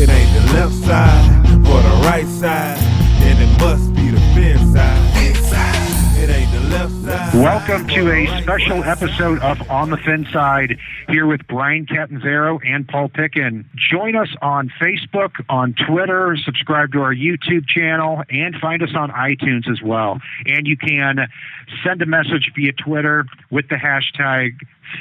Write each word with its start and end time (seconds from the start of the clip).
It 0.00 0.08
ain't 0.08 0.32
the 0.32 0.40
left 0.54 0.72
side 0.76 1.44
or 1.58 1.82
the 1.82 1.96
right 2.06 2.26
side, 2.26 2.78
then 3.20 3.36
it 3.36 3.60
must 3.60 3.92
be 3.94 4.08
the 4.10 4.20
left 6.70 6.92
side. 7.02 7.34
Welcome 7.34 7.86
to 7.88 8.10
a 8.10 8.42
special 8.42 8.82
episode 8.84 9.38
of 9.40 9.68
On 9.70 9.90
the 9.90 9.96
Fin 9.98 10.26
Side 10.32 10.78
here 11.08 11.26
with 11.26 11.46
Brian 11.46 11.86
Catanzaro 11.86 12.58
and 12.64 12.88
Paul 12.88 13.08
Pickin. 13.08 13.68
Join 13.76 14.16
us 14.16 14.28
on 14.40 14.72
Facebook, 14.80 15.32
on 15.48 15.74
Twitter, 15.86 16.36
subscribe 16.44 16.92
to 16.92 17.02
our 17.02 17.14
YouTube 17.14 17.68
channel, 17.68 18.22
and 18.30 18.56
find 18.56 18.82
us 18.82 18.94
on 18.94 19.10
iTunes 19.10 19.70
as 19.70 19.82
well. 19.82 20.20
And 20.46 20.66
you 20.66 20.76
can 20.76 21.28
send 21.84 22.02
a 22.02 22.06
message 22.06 22.50
via 22.54 22.72
Twitter 22.72 23.26
with 23.50 23.68
the 23.68 23.76
hashtag 23.76 24.54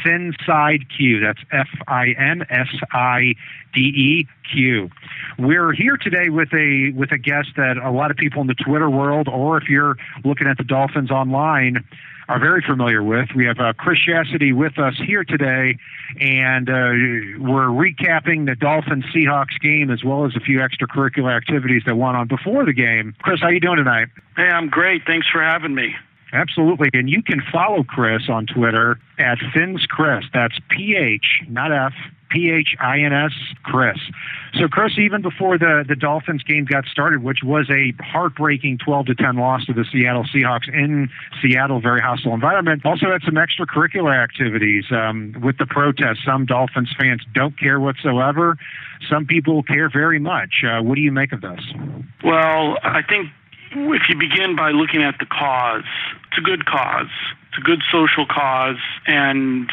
FinsideQ. 0.05 1.21
That's 1.21 1.39
F 1.52 1.67
I 1.88 2.09
N 2.17 2.45
S 2.49 2.67
I 2.91 3.35
D 3.73 3.80
E 3.81 4.27
Q. 4.52 4.89
We're 5.38 5.71
here 5.73 5.97
today 5.97 6.30
with 6.30 6.53
a 6.53 6.91
with 6.95 7.11
a 7.11 7.17
guest 7.17 7.49
that 7.57 7.77
a 7.77 7.91
lot 7.91 8.11
of 8.11 8.17
people 8.17 8.41
in 8.41 8.47
the 8.47 8.55
Twitter 8.55 8.89
world, 8.89 9.28
or 9.28 9.58
if 9.58 9.69
you're 9.69 9.95
looking 10.23 10.47
at 10.47 10.58
the 10.58 10.63
Dolphins 10.63 11.11
online, 11.11 11.83
are 12.30 12.39
very 12.39 12.61
familiar 12.61 13.03
with. 13.03 13.30
We 13.36 13.45
have 13.45 13.59
uh, 13.59 13.73
Chris 13.73 14.00
Chastity 14.00 14.53
with 14.53 14.78
us 14.78 14.94
here 15.03 15.23
today, 15.23 15.78
and 16.22 16.69
uh, 16.69 17.41
we're 17.41 17.69
recapping 17.69 18.45
the 18.45 18.56
Dolphins 18.56 19.06
Seahawks 19.13 19.59
game 19.61 19.89
as 19.89 20.03
well 20.03 20.25
as 20.25 20.35
a 20.35 20.39
few 20.39 20.59
extracurricular 20.59 21.35
activities 21.35 21.81
that 21.88 21.95
went 21.95 22.16
on 22.16 22.28
before 22.28 22.66
the 22.66 22.73
game. 22.73 23.16
Chris, 23.23 23.41
how 23.41 23.47
are 23.47 23.53
you 23.53 23.59
doing 23.59 23.78
tonight? 23.78 24.09
Hey, 24.38 24.44
I'm 24.44 24.69
great. 24.69 25.02
Thanks 25.08 25.28
for 25.28 25.41
having 25.41 25.73
me. 25.73 25.95
Absolutely. 26.33 26.89
And 26.94 27.09
you 27.09 27.23
can 27.23 27.41
follow 27.52 27.83
Chris 27.83 28.23
on 28.30 28.45
Twitter 28.45 28.99
at 29.17 29.38
Fins 29.53 29.85
Chris. 29.89 30.25
That's 30.33 30.58
P 30.69 30.95
H, 30.95 31.41
not 31.47 31.72
F, 31.72 31.94
P 32.30 32.52
H 32.52 32.75
I 32.80 32.99
N 32.99 33.13
S 33.13 33.31
Chris. 33.63 33.97
So, 34.53 34.67
Chris, 34.67 34.94
even 34.97 35.22
before 35.22 35.57
the, 35.57 35.83
the 35.88 35.95
Dolphins 35.95 36.44
game 36.44 36.66
got 36.66 36.85
started, 36.85 37.23
which 37.23 37.39
was 37.44 37.69
a 37.69 37.94
heartbreaking 38.03 38.80
12 38.83 39.07
to 39.07 39.16
10 39.16 39.38
loss 39.38 39.66
to 39.66 39.73
the 39.73 39.85
Seattle 39.91 40.23
Seahawks 40.23 40.67
in 40.67 41.09
Seattle, 41.41 41.80
very 41.81 42.02
hostile 42.02 42.33
environment, 42.33 42.85
also 42.85 43.11
had 43.11 43.22
some 43.23 43.35
extracurricular 43.35 44.16
activities 44.16 44.85
um, 44.91 45.35
with 45.41 45.57
the 45.57 45.66
protests. 45.66 46.19
Some 46.25 46.45
Dolphins 46.45 46.89
fans 47.00 47.22
don't 47.33 47.57
care 47.59 47.80
whatsoever. 47.80 48.57
Some 49.09 49.25
people 49.25 49.63
care 49.63 49.89
very 49.89 50.19
much. 50.19 50.63
Uh, 50.63 50.81
what 50.81 50.95
do 50.95 51.02
you 51.02 51.11
make 51.11 51.31
of 51.31 51.41
this? 51.41 51.61
Well, 52.23 52.77
I 52.83 53.02
think 53.07 53.30
if 53.72 54.03
you 54.09 54.16
begin 54.17 54.56
by 54.56 54.72
looking 54.72 55.03
at 55.03 55.16
the 55.20 55.25
cause, 55.25 55.84
it's 56.28 56.38
a 56.38 56.42
good 56.42 56.66
cause. 56.66 57.09
It's 57.50 57.58
a 57.58 57.62
good 57.62 57.81
social 57.92 58.25
cause. 58.25 58.80
And 59.06 59.70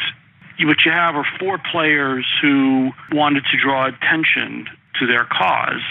what 0.61 0.85
you 0.85 0.91
have 0.91 1.15
are 1.15 1.25
four 1.39 1.59
players 1.71 2.25
who 2.41 2.91
wanted 3.11 3.43
to 3.51 3.57
draw 3.61 3.87
attention 3.87 4.67
to 4.99 5.07
their 5.07 5.25
cause. 5.25 5.83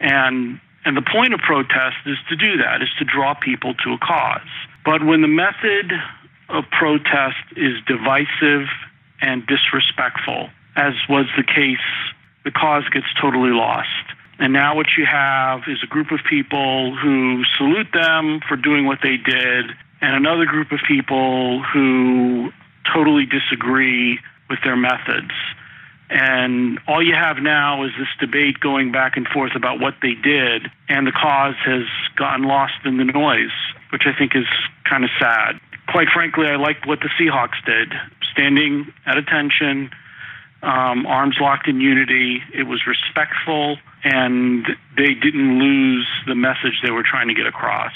And 0.00 0.60
and 0.86 0.96
the 0.98 1.02
point 1.02 1.32
of 1.32 1.40
protest 1.40 1.96
is 2.04 2.18
to 2.28 2.36
do 2.36 2.58
that, 2.58 2.82
is 2.82 2.90
to 2.98 3.04
draw 3.04 3.32
people 3.32 3.72
to 3.84 3.94
a 3.94 3.98
cause. 3.98 4.46
But 4.84 5.02
when 5.02 5.22
the 5.22 5.28
method 5.28 5.92
of 6.50 6.64
protest 6.70 7.40
is 7.56 7.80
divisive 7.86 8.68
and 9.22 9.46
disrespectful, 9.46 10.50
as 10.76 10.92
was 11.08 11.24
the 11.38 11.42
case, 11.42 11.78
the 12.44 12.50
cause 12.50 12.84
gets 12.92 13.06
totally 13.18 13.52
lost. 13.52 13.88
And 14.38 14.52
now 14.52 14.74
what 14.74 14.86
you 14.98 15.06
have 15.06 15.62
is 15.68 15.78
a 15.82 15.86
group 15.86 16.10
of 16.10 16.20
people 16.28 16.96
who 16.96 17.44
salute 17.56 17.88
them 17.92 18.40
for 18.48 18.56
doing 18.56 18.84
what 18.84 18.98
they 19.02 19.16
did, 19.16 19.66
and 20.00 20.16
another 20.16 20.44
group 20.44 20.72
of 20.72 20.80
people 20.86 21.62
who 21.62 22.52
totally 22.92 23.26
disagree 23.26 24.18
with 24.50 24.58
their 24.64 24.76
methods. 24.76 25.30
And 26.10 26.78
all 26.86 27.02
you 27.02 27.14
have 27.14 27.38
now 27.38 27.84
is 27.84 27.92
this 27.98 28.08
debate 28.20 28.60
going 28.60 28.92
back 28.92 29.16
and 29.16 29.26
forth 29.26 29.52
about 29.54 29.80
what 29.80 29.94
they 30.02 30.14
did, 30.14 30.70
and 30.88 31.06
the 31.06 31.12
cause 31.12 31.54
has 31.64 31.84
gotten 32.16 32.44
lost 32.44 32.74
in 32.84 32.98
the 32.98 33.04
noise, 33.04 33.54
which 33.90 34.02
I 34.06 34.16
think 34.16 34.36
is 34.36 34.46
kind 34.84 35.04
of 35.04 35.10
sad. 35.18 35.58
Quite 35.88 36.08
frankly, 36.12 36.46
I 36.46 36.56
liked 36.56 36.86
what 36.86 37.00
the 37.00 37.08
Seahawks 37.18 37.64
did, 37.64 37.92
standing 38.32 38.92
at 39.06 39.16
attention, 39.16 39.90
um, 40.62 41.06
arms 41.06 41.36
locked 41.40 41.68
in 41.68 41.80
unity. 41.80 42.42
It 42.52 42.64
was 42.64 42.86
respectful, 42.86 43.78
and 44.04 44.66
they 44.96 45.14
didn't 45.14 45.58
lose 45.58 46.06
the 46.26 46.34
message 46.34 46.80
they 46.82 46.90
were 46.90 47.02
trying 47.02 47.28
to 47.28 47.34
get 47.34 47.46
across. 47.46 47.92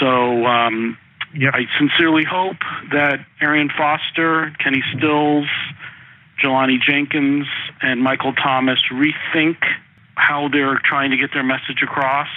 So 0.00 0.46
um, 0.46 0.96
Yep. 1.34 1.54
I 1.54 1.66
sincerely 1.78 2.24
hope 2.24 2.56
that 2.92 3.20
Arian 3.42 3.68
Foster, 3.76 4.50
Kenny 4.64 4.82
Stills, 4.96 5.46
Jelani 6.42 6.80
Jenkins, 6.80 7.46
and 7.82 8.02
Michael 8.02 8.32
Thomas 8.32 8.78
rethink 8.90 9.56
how 10.14 10.48
they're 10.48 10.80
trying 10.84 11.10
to 11.10 11.16
get 11.18 11.32
their 11.34 11.42
message 11.42 11.82
across 11.82 12.28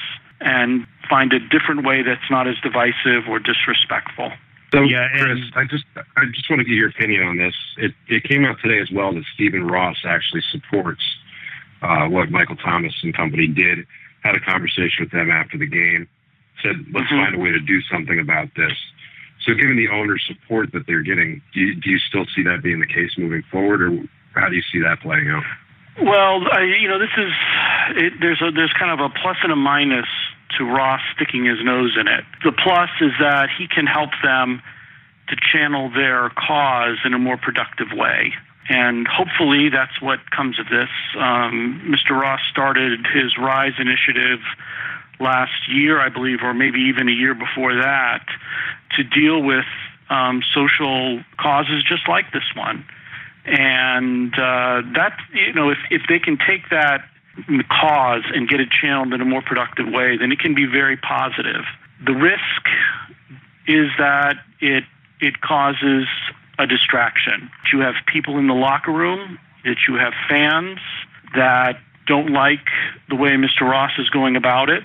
and 0.42 0.86
find 1.10 1.32
a 1.34 1.40
different 1.40 1.86
way 1.86 2.02
that's 2.02 2.30
not 2.30 2.48
as 2.48 2.56
divisive 2.62 3.30
or 3.30 3.40
disrespectful. 3.40 4.32
So, 4.74 4.82
Yeah, 4.84 5.08
Chris, 5.10 5.40
and- 5.40 5.54
I 5.56 5.64
just 5.66 5.86
I 6.18 6.26
just 6.34 6.50
want 6.50 6.60
to 6.60 6.66
get 6.66 6.76
your 6.76 6.90
opinion 6.90 7.24
on 7.24 7.38
this. 7.38 7.56
It 7.78 7.94
it 8.08 8.24
came 8.24 8.44
out 8.46 8.60
today 8.62 8.80
as 8.80 8.90
well 8.92 9.14
that 9.14 9.24
Stephen 9.34 9.68
Ross 9.68 9.98
actually 10.06 10.42
supports 10.52 11.04
uh, 11.82 12.08
what 12.08 12.32
Michael 12.32 12.56
Thomas 12.58 12.94
and 13.04 13.16
company 13.16 13.48
did. 13.48 13.86
Had 14.24 14.36
a 14.36 14.40
conversation 14.40 15.02
with 15.02 15.12
them 15.12 15.32
after 15.32 15.58
the 15.58 15.66
game. 15.66 16.08
Said, 16.62 16.86
let's 16.94 17.08
Mhm. 17.10 17.24
find 17.24 17.36
a 17.36 17.40
way 17.40 17.52
to 17.52 17.60
do 17.60 17.82
something 17.82 18.20
about 18.20 18.54
this. 18.56 18.74
So, 19.42 19.56
given 19.56 19.78
the 19.78 19.90
owner's 19.90 20.24
support 20.28 20.72
that 20.74 20.86
they're 20.86 21.02
getting, 21.02 21.42
do 21.54 21.62
you, 21.62 21.76
do 21.76 21.90
you 21.90 21.98
still 21.98 22.26
see 22.36 22.44
that 22.44 22.62
being 22.62 22.80
the 22.80 22.86
case 22.86 23.18
moving 23.18 23.42
forward, 23.50 23.82
or 23.82 23.90
how 24.40 24.50
do 24.50 24.56
you 24.56 24.62
see 24.72 24.80
that 24.80 25.00
playing 25.02 25.30
out? 25.32 25.44
Well, 26.00 26.46
I, 26.52 26.62
you 26.80 26.88
know, 26.88 27.00
this 27.00 27.10
is 27.18 27.32
it, 27.98 28.14
there's 28.22 28.42
a 28.42 28.52
there's 28.52 28.72
kind 28.74 28.92
of 28.92 29.00
a 29.00 29.10
plus 29.10 29.38
and 29.44 29.52
a 29.52 29.56
minus 29.56 30.08
to 30.58 30.64
Ross 30.64 31.02
sticking 31.16 31.46
his 31.46 31.58
nose 31.64 31.98
in 32.00 32.08
it. 32.08 32.24
The 32.44 32.52
plus 32.52 32.90
is 33.02 33.12
that 33.20 33.50
he 33.58 33.68
can 33.68 33.88
help 33.88 34.12
them 34.24 34.62
to 35.30 35.36
channel 35.36 35.90
their 35.90 36.30
cause 36.30 37.00
in 37.04 37.14
a 37.14 37.20
more 37.20 37.38
productive 37.38 37.92
way. 37.94 38.34
And 38.72 39.06
hopefully 39.06 39.68
that's 39.68 40.02
what 40.02 40.32
comes 40.32 40.58
of 40.58 40.68
this. 40.68 40.88
Um, 41.18 41.94
Mr. 41.94 42.18
Ross 42.18 42.40
started 42.50 43.06
his 43.14 43.38
Rise 43.38 43.74
initiative 43.78 44.40
last 45.20 45.68
year, 45.68 46.00
I 46.00 46.08
believe, 46.08 46.40
or 46.42 46.54
maybe 46.54 46.80
even 46.80 47.10
a 47.10 47.12
year 47.12 47.36
before 47.36 47.76
that, 47.76 48.26
to 48.96 49.04
deal 49.04 49.44
with 49.44 49.66
um, 50.10 50.42
social 50.54 51.22
causes 51.38 51.84
just 51.84 52.08
like 52.08 52.32
this 52.32 52.48
one. 52.56 52.86
And 53.46 54.34
uh, 54.36 54.88
that, 54.96 55.18
you 55.34 55.52
know, 55.52 55.70
if, 55.70 55.80
if 55.90 56.04
they 56.08 56.20
can 56.20 56.38
take 56.38 56.70
that 56.70 57.04
cause 57.70 58.24
and 58.34 58.48
get 58.48 58.62
it 58.62 58.70
channeled 58.70 59.14
in 59.14 59.20
a 59.20 59.26
more 59.26 59.42
productive 59.42 59.88
way, 59.88 60.16
then 60.16 60.32
it 60.32 60.40
can 60.40 60.56
be 60.56 60.66
very 60.66 60.96
positive. 60.96 61.66
The 62.06 62.14
risk 62.14 62.64
is 63.68 63.90
that 63.98 64.36
it 64.62 64.86
it 65.20 65.42
causes 65.42 66.08
a 66.62 66.68
distraction. 66.68 67.50
You 67.74 67.80
have 67.80 67.96
people 68.06 68.38
in 68.38 68.48
the 68.48 68.54
locker 68.54 68.92
room, 68.92 69.40
that 69.64 69.78
you 69.88 69.96
have 69.96 70.14
fans 70.30 70.80
that 71.36 71.80
don't 72.08 72.32
like 72.32 72.68
the 73.10 73.16
way 73.16 73.32
Mr. 73.32 73.62
Ross 73.62 73.92
is 73.98 74.10
going 74.10 74.36
about 74.36 74.70
it, 74.70 74.84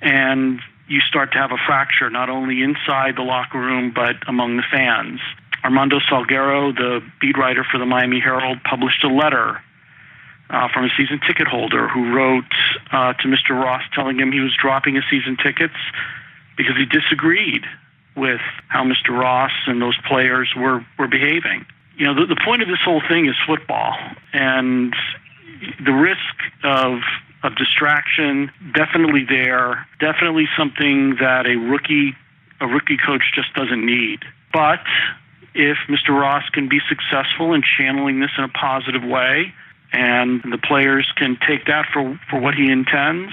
and 0.00 0.60
you 0.88 1.00
start 1.00 1.32
to 1.32 1.38
have 1.38 1.52
a 1.52 1.58
fracture 1.66 2.10
not 2.10 2.30
only 2.30 2.62
inside 2.62 3.16
the 3.16 3.22
locker 3.22 3.58
room 3.58 3.92
but 3.94 4.16
among 4.26 4.56
the 4.56 4.64
fans. 4.70 5.20
Armando 5.62 5.98
Salguero, 6.00 6.74
the 6.74 7.02
beat 7.20 7.36
writer 7.36 7.64
for 7.70 7.78
the 7.78 7.86
Miami 7.86 8.18
Herald, 8.18 8.58
published 8.64 9.04
a 9.04 9.08
letter 9.08 9.60
uh, 10.48 10.68
from 10.72 10.86
a 10.86 10.88
season 10.96 11.20
ticket 11.26 11.46
holder 11.46 11.88
who 11.88 12.14
wrote 12.14 12.52
uh, 12.92 13.12
to 13.14 13.28
Mr. 13.28 13.50
Ross 13.50 13.82
telling 13.94 14.18
him 14.18 14.32
he 14.32 14.40
was 14.40 14.56
dropping 14.60 14.94
his 14.94 15.04
season 15.10 15.36
tickets 15.36 15.76
because 16.56 16.76
he 16.76 16.86
disagreed 16.86 17.64
with 18.16 18.40
how 18.68 18.84
Mr. 18.84 19.10
Ross 19.10 19.52
and 19.66 19.80
those 19.80 19.96
players 20.08 20.52
were, 20.56 20.84
were 20.98 21.08
behaving. 21.08 21.66
You 21.96 22.06
know, 22.06 22.14
the, 22.14 22.34
the 22.34 22.40
point 22.44 22.62
of 22.62 22.68
this 22.68 22.80
whole 22.84 23.02
thing 23.08 23.26
is 23.26 23.34
football, 23.46 23.94
and 24.32 24.94
the 25.84 25.92
risk 25.92 26.18
of 26.64 27.00
of 27.42 27.56
distraction 27.56 28.50
definitely 28.74 29.24
there, 29.26 29.86
definitely 29.98 30.46
something 30.56 31.16
that 31.20 31.46
a 31.46 31.56
rookie 31.56 32.14
a 32.60 32.66
rookie 32.66 32.98
coach 32.98 33.22
just 33.34 33.52
doesn't 33.54 33.84
need. 33.84 34.20
But 34.52 34.80
if 35.54 35.78
Mr. 35.88 36.10
Ross 36.10 36.48
can 36.50 36.68
be 36.68 36.80
successful 36.88 37.54
in 37.54 37.62
channeling 37.62 38.20
this 38.20 38.30
in 38.36 38.44
a 38.44 38.48
positive 38.48 39.02
way, 39.02 39.52
and 39.92 40.42
the 40.42 40.58
players 40.58 41.10
can 41.16 41.38
take 41.46 41.66
that 41.66 41.86
for 41.92 42.18
for 42.28 42.38
what 42.38 42.54
he 42.54 42.70
intends, 42.70 43.32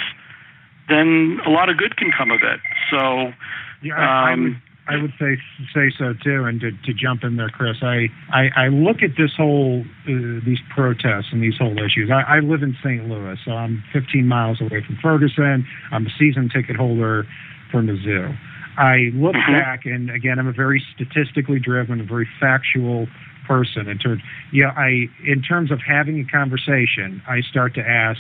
then 0.89 1.39
a 1.45 1.49
lot 1.49 1.69
of 1.69 1.77
good 1.77 1.97
can 1.97 2.11
come 2.11 2.31
of 2.31 2.41
it. 2.41 2.59
So, 2.89 3.33
yeah, 3.81 3.95
I, 3.95 4.33
um, 4.33 4.39
I 4.39 4.41
would 4.41 4.61
I 4.89 5.01
would 5.01 5.11
say 5.19 5.37
say 5.73 5.91
so 5.97 6.13
too. 6.23 6.45
And 6.45 6.61
to, 6.61 6.71
to 6.71 6.93
jump 6.93 7.23
in 7.23 7.35
there, 7.35 7.49
Chris, 7.49 7.77
I, 7.81 8.07
I, 8.31 8.49
I 8.55 8.67
look 8.69 8.97
at 9.03 9.11
this 9.17 9.31
whole 9.35 9.83
uh, 10.07 10.39
these 10.45 10.59
protests 10.73 11.27
and 11.31 11.43
these 11.43 11.57
whole 11.57 11.77
issues. 11.77 12.09
I, 12.11 12.37
I 12.37 12.39
live 12.39 12.63
in 12.63 12.75
St. 12.83 13.07
Louis, 13.07 13.37
so 13.43 13.51
I'm 13.51 13.83
15 13.93 14.27
miles 14.27 14.61
away 14.61 14.83
from 14.85 14.97
Ferguson. 15.01 15.65
I'm 15.91 16.05
a 16.05 16.09
season 16.17 16.49
ticket 16.49 16.75
holder 16.75 17.25
for 17.71 17.81
Mizzou. 17.81 18.37
I 18.77 19.09
look 19.13 19.33
mm-hmm. 19.33 19.53
back, 19.53 19.85
and 19.85 20.09
again, 20.09 20.39
I'm 20.39 20.47
a 20.47 20.53
very 20.53 20.83
statistically 20.93 21.59
driven, 21.59 21.99
a 21.99 22.03
very 22.03 22.27
factual 22.39 23.07
person. 23.47 23.87
In 23.87 23.97
terms, 23.97 24.21
yeah, 24.53 24.71
I 24.77 25.07
in 25.25 25.41
terms 25.41 25.71
of 25.71 25.79
having 25.81 26.19
a 26.19 26.25
conversation, 26.25 27.21
I 27.27 27.41
start 27.41 27.73
to 27.75 27.81
ask, 27.81 28.19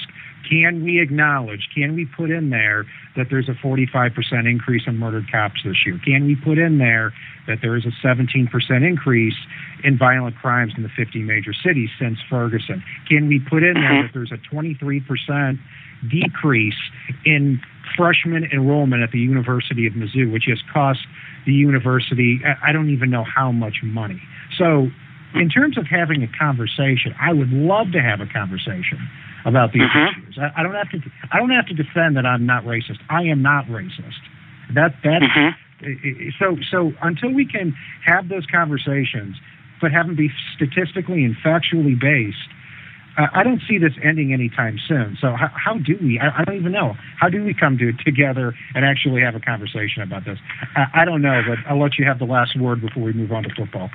can 0.49 0.83
we 0.83 1.01
acknowledge, 1.01 1.67
can 1.73 1.95
we 1.95 2.05
put 2.05 2.29
in 2.29 2.49
there 2.49 2.85
that 3.15 3.27
there's 3.29 3.49
a 3.49 3.53
45% 3.53 4.11
increase 4.49 4.83
in 4.87 4.97
murdered 4.97 5.29
cops 5.31 5.61
this 5.65 5.85
year? 5.85 5.99
Can 6.05 6.25
we 6.25 6.35
put 6.35 6.57
in 6.57 6.77
there 6.77 7.13
that 7.47 7.59
there 7.61 7.75
is 7.75 7.85
a 7.85 8.05
17% 8.05 8.47
increase 8.87 9.35
in 9.83 9.97
violent 9.97 10.37
crimes 10.37 10.73
in 10.77 10.83
the 10.83 10.89
50 10.89 11.19
major 11.23 11.53
cities 11.53 11.89
since 11.99 12.17
Ferguson? 12.29 12.83
Can 13.07 13.27
we 13.27 13.39
put 13.39 13.63
in 13.63 13.73
there 13.73 14.03
that 14.03 14.11
there's 14.13 14.31
a 14.31 14.55
23% 14.55 15.59
decrease 16.09 16.77
in 17.25 17.59
freshman 17.95 18.45
enrollment 18.53 19.01
at 19.01 19.11
the 19.11 19.19
University 19.19 19.87
of 19.87 19.93
Mizzou, 19.93 20.31
which 20.31 20.45
has 20.47 20.59
cost 20.71 20.99
the 21.45 21.53
university, 21.53 22.41
I 22.61 22.71
don't 22.71 22.89
even 22.89 23.09
know 23.09 23.23
how 23.23 23.51
much 23.51 23.77
money. 23.81 24.21
So, 24.57 24.89
in 25.33 25.49
terms 25.49 25.77
of 25.77 25.85
having 25.87 26.23
a 26.23 26.27
conversation, 26.37 27.13
I 27.19 27.33
would 27.33 27.49
love 27.49 27.91
to 27.93 28.01
have 28.01 28.21
a 28.21 28.27
conversation 28.27 28.99
about 29.47 29.71
these 29.71 29.83
mm-hmm. 29.83 30.21
issues. 30.21 30.37
I, 30.37 30.59
I, 30.59 30.63
don't 30.63 30.75
have 30.75 30.91
to. 30.91 30.99
I 31.31 31.39
don't 31.39 31.49
have 31.49 31.65
to 31.67 31.73
defend 31.73 32.17
that 32.17 32.25
I'm 32.25 32.45
not 32.45 32.63
racist. 32.65 32.99
I 33.09 33.23
am 33.23 33.41
not 33.41 33.65
racist. 33.65 34.21
That 34.75 34.93
that. 35.03 35.23
Mm-hmm. 35.23 36.29
So 36.37 36.57
so 36.69 36.91
until 37.01 37.33
we 37.33 37.47
can 37.47 37.73
have 38.05 38.29
those 38.29 38.45
conversations, 38.51 39.37
but 39.79 39.91
have 39.91 40.07
them 40.07 40.15
be 40.15 40.29
statistically 40.55 41.23
and 41.23 41.35
factually 41.37 41.99
based, 41.99 42.49
I 43.17 43.43
don't 43.43 43.61
see 43.67 43.77
this 43.77 43.93
ending 44.03 44.33
anytime 44.33 44.77
soon. 44.87 45.17
So 45.19 45.33
how, 45.33 45.49
how 45.53 45.77
do 45.77 45.97
we? 46.01 46.19
I, 46.19 46.41
I, 46.41 46.43
don't 46.43 46.57
even 46.57 46.71
know. 46.71 46.93
How 47.19 47.29
do 47.29 47.43
we 47.43 47.53
come 47.53 47.77
to 47.77 47.91
together 48.03 48.53
and 48.75 48.85
actually 48.85 49.21
have 49.21 49.33
a 49.33 49.39
conversation 49.39 50.03
about 50.03 50.25
this? 50.25 50.37
I, 50.75 51.01
I 51.01 51.05
don't 51.05 51.21
know, 51.21 51.41
but 51.47 51.57
I'll 51.69 51.81
let 51.81 51.97
you 51.97 52.05
have 52.05 52.19
the 52.19 52.25
last 52.25 52.59
word 52.59 52.81
before 52.81 53.03
we 53.03 53.13
move 53.13 53.31
on 53.31 53.43
to 53.43 53.49
football. 53.55 53.89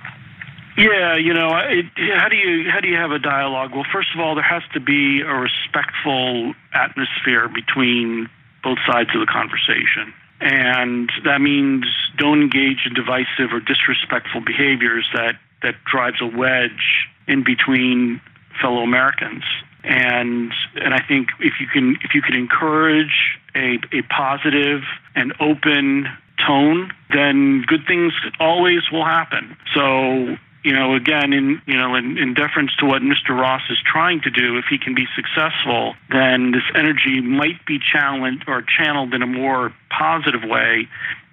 Yeah, 0.77 1.17
you 1.17 1.35
know, 1.35 1.55
it, 1.57 1.87
how 2.15 2.29
do 2.29 2.37
you 2.37 2.71
how 2.71 2.81
do 2.81 2.89
you 2.89 2.97
have 2.97 3.11
a 3.11 3.19
dialogue? 3.19 3.73
Well, 3.75 3.85
first 3.93 4.09
of 4.15 4.21
all, 4.21 4.35
there 4.35 4.45
has 4.45 4.63
to 4.73 4.81
be 4.81 5.21
a 5.21 5.35
respectful 5.35 6.55
atmosphere 6.73 7.49
between 7.49 8.29
both 8.63 8.79
sides 8.87 9.11
of 9.15 9.21
the 9.21 9.27
conversation. 9.27 10.15
And 10.41 11.11
that 11.25 11.41
means 11.41 11.87
don't 12.17 12.43
engage 12.43 12.87
in 12.87 12.95
divisive 12.95 13.53
or 13.53 13.61
disrespectful 13.61 14.41
behaviors 14.41 15.09
that, 15.15 15.37
that 15.63 15.77
drives 15.85 16.21
a 16.21 16.27
wedge 16.27 17.09
in 17.29 17.45
between 17.45 18.21
fellow 18.61 18.83
Americans. 18.83 19.45
And 19.85 20.53
and 20.77 20.95
I 20.95 21.03
think 21.07 21.29
if 21.39 21.55
you 21.61 21.67
can 21.67 21.97
if 22.03 22.15
you 22.15 22.23
can 22.23 22.35
encourage 22.35 23.39
a, 23.55 23.79
a 23.93 24.03
positive 24.03 24.83
and 25.15 25.33
open 25.41 26.09
tone, 26.45 26.93
then 27.13 27.63
good 27.67 27.87
things 27.87 28.13
always 28.41 28.91
will 28.91 29.05
happen. 29.05 29.57
So 29.75 30.37
you 30.65 30.73
know, 30.73 30.95
again, 30.95 31.33
in 31.33 31.61
you 31.67 31.77
know, 31.77 31.95
in, 31.95 32.19
in 32.19 32.35
deference 32.35 32.75
to 32.77 32.87
what 32.87 33.03
Mr. 33.03 33.31
Ross 33.31 33.63
is 33.69 33.79
trying 33.85 34.21
to 34.23 34.31
do, 34.31 34.59
if 34.59 34.65
he 34.71 34.79
can 34.79 34.95
be 34.95 35.07
successful, 35.17 35.95
then 36.11 36.53
this 36.53 36.63
energy 36.75 37.21
might 37.21 37.65
be 37.67 37.79
challenged 37.79 38.45
or 38.47 38.63
channeled 38.63 39.13
in 39.15 39.23
a 39.23 39.27
more 39.27 39.73
positive 39.91 40.43
way, 40.45 40.89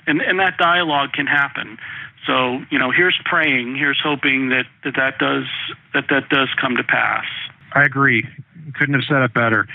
and 0.08 0.22
and 0.22 0.40
that 0.40 0.58
dialogue 0.58 1.14
can 1.14 1.28
happen. 1.28 1.78
So, 2.26 2.64
you 2.70 2.78
know, 2.78 2.92
here's 2.92 3.20
praying, 3.26 3.76
here's 3.76 4.00
hoping 4.02 4.50
that 4.50 4.66
that, 4.84 4.96
that 4.96 5.20
does 5.20 5.46
that 5.94 6.06
that 6.10 6.30
does 6.30 6.50
come 6.60 6.78
to 6.78 6.84
pass. 6.84 7.26
I 7.74 7.84
agree. 7.84 8.28
Couldn't 8.76 8.96
have 8.96 9.04
said 9.08 9.22
it 9.22 9.34
better. 9.34 9.68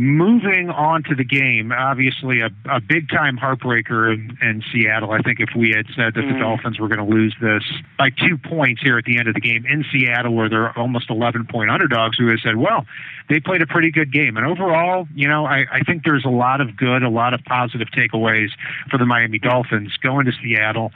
Moving 0.00 0.70
on 0.70 1.02
to 1.10 1.14
the 1.14 1.24
game, 1.24 1.72
obviously 1.72 2.40
a, 2.40 2.48
a 2.70 2.80
big 2.80 3.10
time 3.10 3.36
heartbreaker 3.36 4.14
in, 4.14 4.38
in 4.40 4.62
Seattle. 4.72 5.10
I 5.10 5.20
think 5.20 5.40
if 5.40 5.50
we 5.54 5.74
had 5.76 5.84
said 5.94 6.14
that 6.14 6.24
mm. 6.24 6.32
the 6.32 6.38
Dolphins 6.38 6.80
were 6.80 6.88
going 6.88 7.06
to 7.06 7.14
lose 7.14 7.36
this 7.38 7.62
by 7.98 8.08
two 8.08 8.38
points 8.38 8.80
here 8.80 8.96
at 8.96 9.04
the 9.04 9.18
end 9.18 9.28
of 9.28 9.34
the 9.34 9.42
game 9.42 9.66
in 9.66 9.84
Seattle, 9.92 10.34
where 10.34 10.48
they're 10.48 10.78
almost 10.78 11.10
11 11.10 11.48
point 11.50 11.70
underdogs, 11.70 12.18
we 12.18 12.24
would 12.24 12.40
have 12.40 12.40
said, 12.40 12.56
well, 12.56 12.86
they 13.28 13.40
played 13.40 13.60
a 13.60 13.66
pretty 13.66 13.90
good 13.90 14.10
game. 14.10 14.38
And 14.38 14.46
overall, 14.46 15.06
you 15.14 15.28
know, 15.28 15.44
I, 15.44 15.66
I 15.70 15.80
think 15.80 16.04
there's 16.04 16.24
a 16.24 16.30
lot 16.30 16.62
of 16.62 16.78
good, 16.78 17.02
a 17.02 17.10
lot 17.10 17.34
of 17.34 17.44
positive 17.44 17.88
takeaways 17.88 18.48
for 18.90 18.96
the 18.96 19.04
Miami 19.04 19.38
Dolphins 19.38 19.94
going 19.98 20.24
to 20.24 20.32
Seattle, 20.42 20.92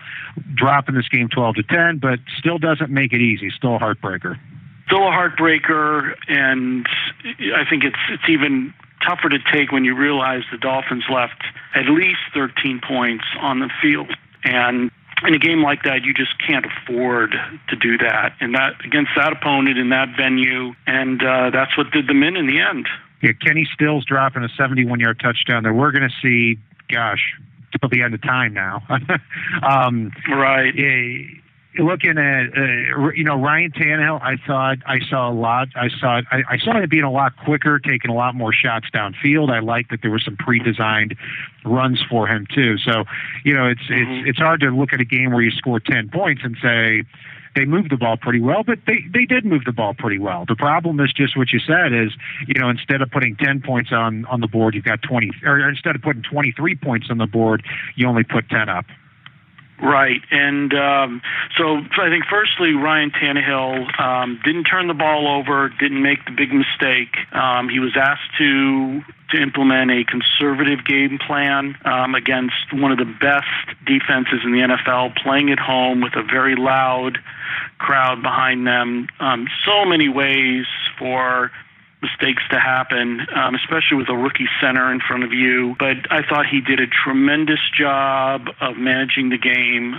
dropping 0.54 0.94
this 0.94 1.08
game 1.10 1.28
12 1.28 1.56
to 1.56 1.62
10, 1.64 1.98
but 1.98 2.20
still 2.38 2.56
doesn't 2.56 2.88
make 2.88 3.12
it 3.12 3.20
easy. 3.20 3.50
Still 3.50 3.76
a 3.76 3.78
heartbreaker 3.78 4.38
still 4.86 5.08
a 5.08 5.10
heartbreaker, 5.10 6.14
and 6.28 6.86
I 7.56 7.68
think 7.68 7.84
it's 7.84 7.96
it's 8.10 8.28
even 8.28 8.74
tougher 9.06 9.28
to 9.28 9.38
take 9.52 9.72
when 9.72 9.84
you 9.84 9.96
realize 9.96 10.42
the 10.50 10.58
Dolphins 10.58 11.04
left 11.10 11.42
at 11.74 11.86
least 11.86 12.20
13 12.32 12.80
points 12.86 13.24
on 13.40 13.60
the 13.60 13.70
field. 13.82 14.12
And 14.44 14.90
in 15.26 15.34
a 15.34 15.38
game 15.38 15.62
like 15.62 15.82
that, 15.84 16.04
you 16.04 16.12
just 16.12 16.34
can't 16.46 16.66
afford 16.66 17.34
to 17.68 17.76
do 17.76 17.98
that. 17.98 18.34
And 18.40 18.54
that 18.54 18.84
against 18.84 19.12
that 19.16 19.32
opponent 19.32 19.78
in 19.78 19.90
that 19.90 20.08
venue, 20.16 20.74
and 20.86 21.22
uh, 21.22 21.50
that's 21.50 21.76
what 21.76 21.90
did 21.92 22.06
them 22.06 22.22
in 22.22 22.36
in 22.36 22.46
the 22.46 22.60
end. 22.60 22.88
Yeah, 23.22 23.32
Kenny 23.32 23.66
Stills 23.72 24.04
dropping 24.04 24.44
a 24.44 24.48
71-yard 24.48 25.18
touchdown 25.18 25.62
there. 25.62 25.72
We're 25.72 25.92
going 25.92 26.08
to 26.08 26.14
see, 26.20 26.58
gosh, 26.90 27.34
till 27.80 27.88
the 27.88 28.02
end 28.02 28.12
of 28.12 28.22
time 28.22 28.52
now. 28.52 28.82
um, 29.62 30.12
right. 30.28 30.74
Yeah, 30.74 31.40
looking 31.78 32.18
at 32.18 32.56
uh, 32.56 33.10
you 33.14 33.24
know 33.24 33.40
Ryan 33.40 33.72
Tannehill, 33.72 34.20
I 34.22 34.36
thought 34.46 34.78
I 34.86 34.98
saw 35.08 35.30
a 35.30 35.34
lot. 35.34 35.68
I 35.74 35.88
saw 35.88 36.20
I, 36.30 36.42
I 36.50 36.58
saw 36.58 36.78
him 36.78 36.88
being 36.88 37.04
a 37.04 37.10
lot 37.10 37.36
quicker, 37.44 37.78
taking 37.78 38.10
a 38.10 38.14
lot 38.14 38.34
more 38.34 38.52
shots 38.52 38.86
downfield. 38.92 39.50
I 39.50 39.60
like 39.60 39.88
that 39.88 40.00
there 40.02 40.10
were 40.10 40.20
some 40.20 40.36
pre-designed 40.36 41.16
runs 41.64 42.02
for 42.08 42.26
him 42.26 42.46
too. 42.54 42.78
So 42.78 43.04
you 43.44 43.54
know 43.54 43.66
it's 43.66 43.82
mm-hmm. 43.82 44.26
it's 44.26 44.30
it's 44.30 44.38
hard 44.38 44.60
to 44.60 44.70
look 44.70 44.92
at 44.92 45.00
a 45.00 45.04
game 45.04 45.32
where 45.32 45.42
you 45.42 45.50
score 45.50 45.80
ten 45.80 46.08
points 46.10 46.42
and 46.44 46.56
say 46.62 47.02
they 47.54 47.64
moved 47.64 47.90
the 47.90 47.96
ball 47.96 48.16
pretty 48.16 48.40
well, 48.40 48.62
but 48.64 48.78
they 48.86 49.04
they 49.12 49.24
did 49.24 49.44
move 49.44 49.64
the 49.64 49.72
ball 49.72 49.94
pretty 49.94 50.18
well. 50.18 50.44
The 50.46 50.56
problem 50.56 51.00
is 51.00 51.12
just 51.12 51.36
what 51.36 51.52
you 51.52 51.60
said 51.60 51.92
is 51.92 52.12
you 52.46 52.60
know 52.60 52.68
instead 52.68 53.02
of 53.02 53.10
putting 53.10 53.36
ten 53.36 53.60
points 53.60 53.90
on 53.92 54.24
on 54.26 54.40
the 54.40 54.48
board, 54.48 54.74
you've 54.74 54.84
got 54.84 55.02
twenty, 55.02 55.30
or 55.44 55.68
instead 55.68 55.94
of 55.94 56.02
putting 56.02 56.22
twenty 56.22 56.52
three 56.52 56.74
points 56.74 57.08
on 57.10 57.18
the 57.18 57.26
board, 57.26 57.64
you 57.96 58.06
only 58.06 58.24
put 58.24 58.48
ten 58.48 58.68
up. 58.68 58.86
Right, 59.82 60.22
and 60.30 60.72
um, 60.72 61.20
so, 61.58 61.78
I 61.78 62.08
think 62.08 62.24
firstly, 62.30 62.74
Ryan 62.74 63.10
Tannehill 63.10 64.00
um, 64.00 64.40
didn't 64.44 64.64
turn 64.64 64.86
the 64.86 64.94
ball 64.94 65.26
over, 65.26 65.68
didn't 65.68 66.00
make 66.00 66.24
the 66.26 66.30
big 66.30 66.52
mistake. 66.52 67.16
Um, 67.32 67.68
he 67.68 67.80
was 67.80 67.96
asked 67.96 68.36
to 68.38 69.02
to 69.30 69.42
implement 69.42 69.90
a 69.90 70.04
conservative 70.04 70.84
game 70.84 71.18
plan 71.18 71.76
um, 71.84 72.14
against 72.14 72.72
one 72.72 72.92
of 72.92 72.98
the 72.98 73.04
best 73.04 73.48
defenses 73.84 74.40
in 74.44 74.52
the 74.52 74.60
NFL, 74.60 75.16
playing 75.16 75.50
at 75.50 75.58
home 75.58 76.00
with 76.00 76.14
a 76.14 76.22
very 76.22 76.54
loud 76.54 77.18
crowd 77.78 78.22
behind 78.22 78.66
them. 78.66 79.08
Um, 79.18 79.48
so 79.66 79.84
many 79.84 80.08
ways 80.08 80.66
for 80.98 81.50
mistakes 82.04 82.42
to 82.50 82.60
happen, 82.60 83.26
um, 83.34 83.54
especially 83.54 83.96
with 83.96 84.08
a 84.08 84.16
rookie 84.16 84.48
center 84.60 84.92
in 84.92 85.00
front 85.00 85.24
of 85.24 85.32
you. 85.32 85.74
But 85.78 86.10
I 86.10 86.22
thought 86.22 86.46
he 86.46 86.60
did 86.60 86.80
a 86.80 86.86
tremendous 86.86 87.60
job 87.76 88.48
of 88.60 88.76
managing 88.76 89.30
the 89.30 89.38
game. 89.38 89.96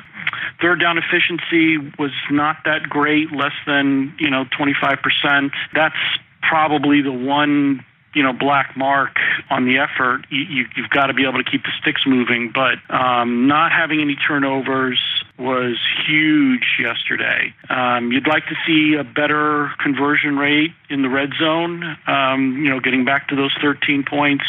Third 0.62 0.80
down 0.80 0.98
efficiency 0.98 1.78
was 1.98 2.12
not 2.30 2.58
that 2.66 2.84
great, 2.90 3.32
less 3.32 3.56
than 3.66 4.14
you 4.20 4.30
know 4.30 4.46
25%. 4.58 5.52
That's 5.74 5.96
probably 6.42 7.02
the 7.02 7.12
one 7.12 7.84
you 8.16 8.24
know 8.24 8.34
black 8.34 8.76
mark 8.76 9.18
on 9.50 9.66
the 9.66 9.78
effort. 9.78 10.26
You, 10.30 10.66
you've 10.76 10.90
got 10.90 11.08
to 11.08 11.14
be 11.14 11.24
able 11.24 11.44
to 11.44 11.50
keep 11.50 11.64
the 11.64 11.72
sticks 11.80 12.02
moving, 12.08 12.52
but 12.54 12.78
um, 12.90 13.48
not 13.48 13.72
having 13.72 14.02
any 14.02 14.16
turnovers 14.16 15.00
was 15.38 15.78
huge 16.08 16.78
yesterday. 16.80 17.54
Um, 17.70 18.12
you'd 18.12 18.28
like 18.28 18.46
to 18.48 18.56
see 18.66 18.96
a 18.96 19.04
better 19.04 19.72
conversion 19.84 20.38
rate 20.38 20.72
in 20.90 21.02
the 21.02 21.10
red 21.10 21.32
zone. 21.38 21.98
Um, 22.08 22.58
you 22.64 22.70
know, 22.70 22.80
getting 22.80 23.06
back 23.06 23.28
to 23.28 23.36
those 23.36 23.54
13 23.62 24.06
points, 24.10 24.46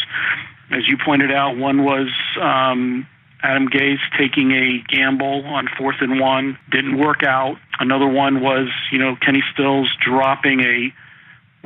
as 0.71 0.87
you 0.87 0.97
pointed 0.97 1.31
out, 1.31 1.57
one 1.57 1.83
was. 1.83 2.09
Um, 2.41 3.05
Adam 3.43 3.69
Gase 3.69 3.99
taking 4.17 4.51
a 4.51 4.83
gamble 4.87 5.45
on 5.45 5.69
fourth 5.77 5.97
and 6.01 6.19
one 6.19 6.57
didn't 6.71 6.97
work 6.97 7.21
out. 7.21 7.57
Another 7.79 8.07
one 8.07 8.41
was, 8.41 8.67
you 8.91 8.97
know, 8.97 9.15
Kenny 9.15 9.43
Stills 9.53 9.89
dropping 10.03 10.61
a 10.61 10.91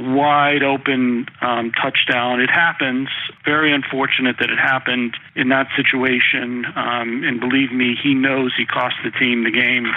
wide 0.01 0.63
open 0.63 1.27
um, 1.41 1.71
touchdown. 1.71 2.41
It 2.41 2.49
happens. 2.49 3.09
Very 3.45 3.73
unfortunate 3.73 4.37
that 4.39 4.49
it 4.49 4.59
happened 4.59 5.15
in 5.35 5.49
that 5.49 5.67
situation. 5.75 6.65
Um, 6.75 7.23
and 7.23 7.39
believe 7.39 7.71
me, 7.71 7.95
he 8.01 8.13
knows 8.13 8.53
he 8.55 8.65
cost 8.65 8.95
the 9.03 9.11
team 9.11 9.43
the 9.43 9.51
game 9.51 9.87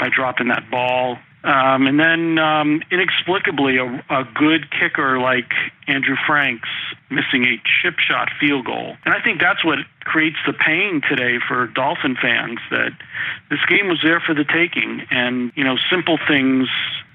by 0.00 0.08
dropping 0.08 0.48
that 0.48 0.70
ball. 0.70 1.18
Um, 1.44 1.88
and 1.88 1.98
then 1.98 2.38
um, 2.38 2.82
inexplicably, 2.90 3.76
a, 3.76 4.04
a 4.10 4.24
good 4.32 4.70
kicker 4.70 5.18
like 5.18 5.52
Andrew 5.88 6.16
Franks 6.24 6.68
missing 7.10 7.44
a 7.44 7.60
chip 7.64 7.98
shot 7.98 8.30
field 8.38 8.66
goal. 8.66 8.96
And 9.04 9.12
I 9.12 9.20
think 9.20 9.40
that's 9.40 9.64
what 9.64 9.78
creates 10.04 10.38
the 10.46 10.52
pain 10.52 11.02
today 11.08 11.38
for 11.46 11.66
Dolphin 11.66 12.16
fans 12.20 12.60
that 12.70 12.92
this 13.50 13.58
game 13.68 13.88
was 13.88 14.00
there 14.02 14.20
for 14.20 14.34
the 14.34 14.44
taking. 14.44 15.02
And, 15.10 15.52
you 15.56 15.64
know, 15.64 15.76
simple 15.90 16.18
things 16.28 16.68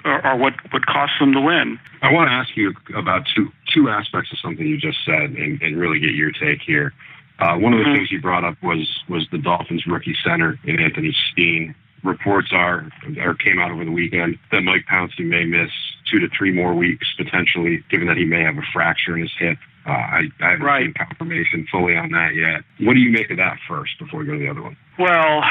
are, 0.05 0.21
are 0.25 0.37
what, 0.37 0.53
what 0.71 0.85
cost 0.85 1.13
them 1.19 1.33
to 1.33 1.41
win. 1.41 1.79
I 2.01 2.11
want 2.11 2.29
to 2.29 2.33
ask 2.33 2.55
you 2.55 2.73
about 2.95 3.27
two, 3.35 3.51
two 3.73 3.89
aspects 3.89 4.31
of 4.31 4.39
something 4.39 4.65
you 4.65 4.77
just 4.77 4.97
said 5.05 5.31
and, 5.31 5.61
and 5.61 5.77
really 5.77 5.99
get 5.99 6.11
your 6.11 6.31
take 6.31 6.61
here. 6.61 6.93
Uh, 7.39 7.55
one 7.57 7.73
of 7.73 7.79
the 7.79 7.85
mm-hmm. 7.85 7.95
things 7.95 8.11
you 8.11 8.19
brought 8.19 8.43
up 8.43 8.55
was 8.63 8.99
was 9.09 9.27
the 9.31 9.37
Dolphins 9.37 9.85
rookie 9.85 10.15
center 10.23 10.59
in 10.63 10.79
Anthony 10.79 11.15
Steen 11.31 11.75
reports 12.03 12.49
are 12.51 12.89
or 13.19 13.35
came 13.35 13.59
out 13.59 13.71
over 13.71 13.85
the 13.85 13.91
weekend 13.91 14.39
that 14.51 14.61
Mike 14.61 14.85
Pouncey 14.89 15.25
may 15.25 15.45
miss 15.45 15.69
two 16.09 16.19
to 16.19 16.27
three 16.35 16.51
more 16.51 16.73
weeks 16.73 17.07
potentially, 17.15 17.83
given 17.89 18.07
that 18.07 18.17
he 18.17 18.25
may 18.25 18.41
have 18.41 18.57
a 18.57 18.63
fracture 18.73 19.15
in 19.15 19.21
his 19.21 19.33
hip. 19.37 19.57
Uh, 19.87 19.91
I, 19.91 20.21
I 20.41 20.51
haven't 20.51 20.65
right. 20.65 20.85
seen 20.85 20.93
confirmation 20.93 21.65
fully 21.71 21.95
on 21.95 22.11
that 22.11 22.35
yet. 22.35 22.63
What 22.85 22.95
do 22.95 22.99
you 22.99 23.09
make 23.09 23.31
of 23.31 23.37
that 23.37 23.57
first 23.69 23.97
before 23.99 24.19
we 24.19 24.25
go 24.25 24.33
to 24.33 24.39
the 24.39 24.49
other 24.49 24.61
one? 24.61 24.75
Well, 24.99 25.43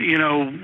you 0.00 0.16
know, 0.16 0.58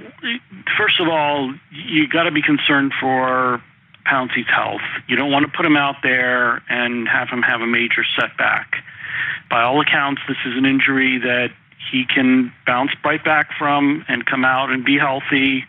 first 0.78 1.00
of 1.00 1.08
all, 1.08 1.54
you 1.70 2.08
got 2.08 2.22
to 2.24 2.30
be 2.30 2.40
concerned 2.40 2.92
for 2.98 3.62
Pouncey's 4.06 4.48
health. 4.48 4.80
You 5.06 5.16
don't 5.16 5.30
want 5.30 5.44
to 5.44 5.52
put 5.54 5.66
him 5.66 5.76
out 5.76 5.96
there 6.02 6.62
and 6.70 7.06
have 7.08 7.28
him 7.28 7.42
have 7.42 7.60
a 7.60 7.66
major 7.66 8.04
setback. 8.18 8.76
By 9.50 9.62
all 9.62 9.80
accounts, 9.80 10.22
this 10.26 10.38
is 10.46 10.56
an 10.56 10.64
injury 10.64 11.18
that 11.18 11.50
he 11.90 12.06
can 12.06 12.52
bounce 12.66 12.92
right 13.04 13.22
back 13.22 13.50
from 13.58 14.04
and 14.08 14.24
come 14.24 14.44
out 14.44 14.70
and 14.70 14.84
be 14.84 14.96
healthy 14.96 15.64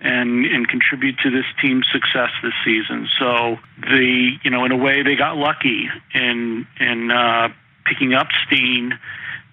and 0.00 0.46
and 0.46 0.68
contribute 0.68 1.18
to 1.18 1.30
this 1.30 1.44
team's 1.60 1.86
success 1.92 2.30
this 2.42 2.54
season. 2.64 3.08
So 3.18 3.58
the 3.80 4.32
you 4.42 4.50
know 4.50 4.64
in 4.64 4.72
a 4.72 4.76
way 4.76 5.02
they 5.02 5.16
got 5.16 5.36
lucky 5.36 5.88
in 6.14 6.66
in 6.78 7.10
uh, 7.10 7.48
picking 7.84 8.14
up 8.14 8.28
Steen 8.46 8.98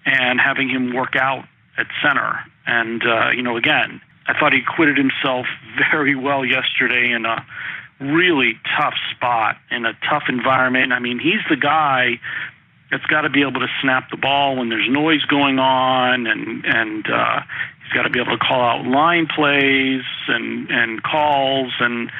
and 0.04 0.40
having 0.40 0.68
him 0.68 0.94
work 0.94 1.16
out 1.16 1.44
at 1.76 1.86
center. 2.02 2.38
And 2.66 3.02
uh, 3.06 3.30
you 3.30 3.42
know 3.42 3.56
again, 3.56 4.00
I 4.26 4.38
thought 4.38 4.52
he 4.52 4.60
acquitted 4.60 4.96
himself 4.96 5.46
very 5.92 6.14
well 6.14 6.44
yesterday 6.44 7.12
in 7.12 7.26
a 7.26 7.44
really 8.00 8.58
tough 8.78 8.94
spot 9.14 9.56
in 9.70 9.84
a 9.84 9.92
tough 10.08 10.24
environment. 10.28 10.92
I 10.92 10.98
mean, 11.00 11.18
he's 11.18 11.40
the 11.50 11.56
guy 11.56 12.20
that's 12.90 13.04
got 13.06 13.22
to 13.22 13.30
be 13.30 13.42
able 13.42 13.60
to 13.60 13.68
snap 13.82 14.10
the 14.10 14.16
ball 14.16 14.56
when 14.56 14.68
there's 14.68 14.88
noise 14.88 15.24
going 15.24 15.58
on, 15.58 16.26
and 16.26 16.64
and 16.64 17.10
uh, 17.10 17.40
he's 17.88 17.96
got 17.96 18.02
to 18.02 18.10
be 18.10 18.20
able 18.20 18.36
to 18.36 18.44
call 18.44 18.60
out 18.60 18.86
line 18.86 19.26
plays 19.26 20.02
and 20.28 20.70
and 20.70 21.02
calls, 21.02 21.72
and 21.80 22.10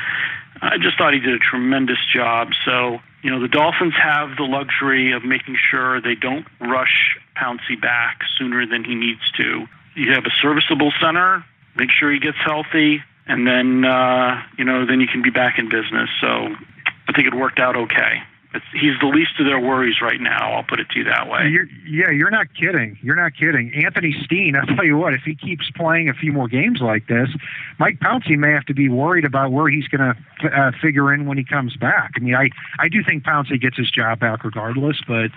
I 0.62 0.78
just 0.78 0.98
thought 0.98 1.12
he 1.12 1.20
did 1.20 1.34
a 1.34 1.38
tremendous 1.38 1.98
job. 2.12 2.50
So 2.64 2.98
you 3.22 3.30
know 3.30 3.40
the 3.40 3.48
Dolphins 3.48 3.94
have 4.02 4.36
the 4.36 4.44
luxury 4.44 5.12
of 5.12 5.24
making 5.24 5.56
sure 5.70 6.00
they 6.00 6.14
don't 6.14 6.46
rush 6.60 7.18
Pouncey 7.36 7.80
back 7.80 8.22
sooner 8.38 8.66
than 8.66 8.84
he 8.84 8.94
needs 8.94 9.30
to. 9.36 9.66
You 9.94 10.12
have 10.12 10.24
a 10.24 10.32
serviceable 10.40 10.92
center, 11.00 11.44
make 11.76 11.90
sure 11.90 12.10
he 12.12 12.18
gets 12.18 12.38
healthy, 12.38 13.02
and 13.26 13.46
then 13.46 13.84
uh, 13.84 14.42
you 14.56 14.64
know 14.64 14.86
then 14.86 15.00
you 15.00 15.06
can 15.06 15.22
be 15.22 15.30
back 15.30 15.58
in 15.58 15.68
business. 15.68 16.08
So 16.20 16.26
I 16.26 17.12
think 17.14 17.26
it 17.26 17.34
worked 17.34 17.58
out 17.58 17.76
okay. 17.76 18.22
He's 18.72 18.98
the 19.00 19.06
least 19.06 19.38
of 19.38 19.44
their 19.44 19.60
worries 19.60 20.00
right 20.00 20.20
now. 20.20 20.54
I'll 20.54 20.62
put 20.62 20.80
it 20.80 20.88
to 20.90 20.98
you 20.98 21.04
that 21.04 21.28
way. 21.28 21.48
You're, 21.48 21.66
yeah, 21.86 22.10
you're 22.10 22.30
not 22.30 22.46
kidding. 22.54 22.98
You're 23.02 23.16
not 23.16 23.36
kidding. 23.36 23.72
Anthony 23.84 24.16
Steen, 24.24 24.56
I'll 24.56 24.74
tell 24.74 24.86
you 24.86 24.96
what, 24.96 25.12
if 25.12 25.20
he 25.22 25.34
keeps 25.34 25.70
playing 25.76 26.08
a 26.08 26.14
few 26.14 26.32
more 26.32 26.48
games 26.48 26.80
like 26.80 27.06
this, 27.08 27.28
Mike 27.78 27.98
Pouncey 28.00 28.38
may 28.38 28.50
have 28.52 28.64
to 28.64 28.74
be 28.74 28.88
worried 28.88 29.26
about 29.26 29.52
where 29.52 29.68
he's 29.68 29.86
going 29.88 30.14
to 30.40 30.48
uh, 30.48 30.72
figure 30.80 31.12
in 31.12 31.26
when 31.26 31.36
he 31.36 31.44
comes 31.44 31.76
back. 31.76 32.12
I 32.16 32.20
mean, 32.20 32.34
I, 32.34 32.48
I 32.78 32.88
do 32.88 33.04
think 33.04 33.22
Pouncey 33.22 33.60
gets 33.60 33.76
his 33.76 33.90
job 33.90 34.20
back 34.20 34.42
regardless, 34.44 34.96
but 35.06 35.30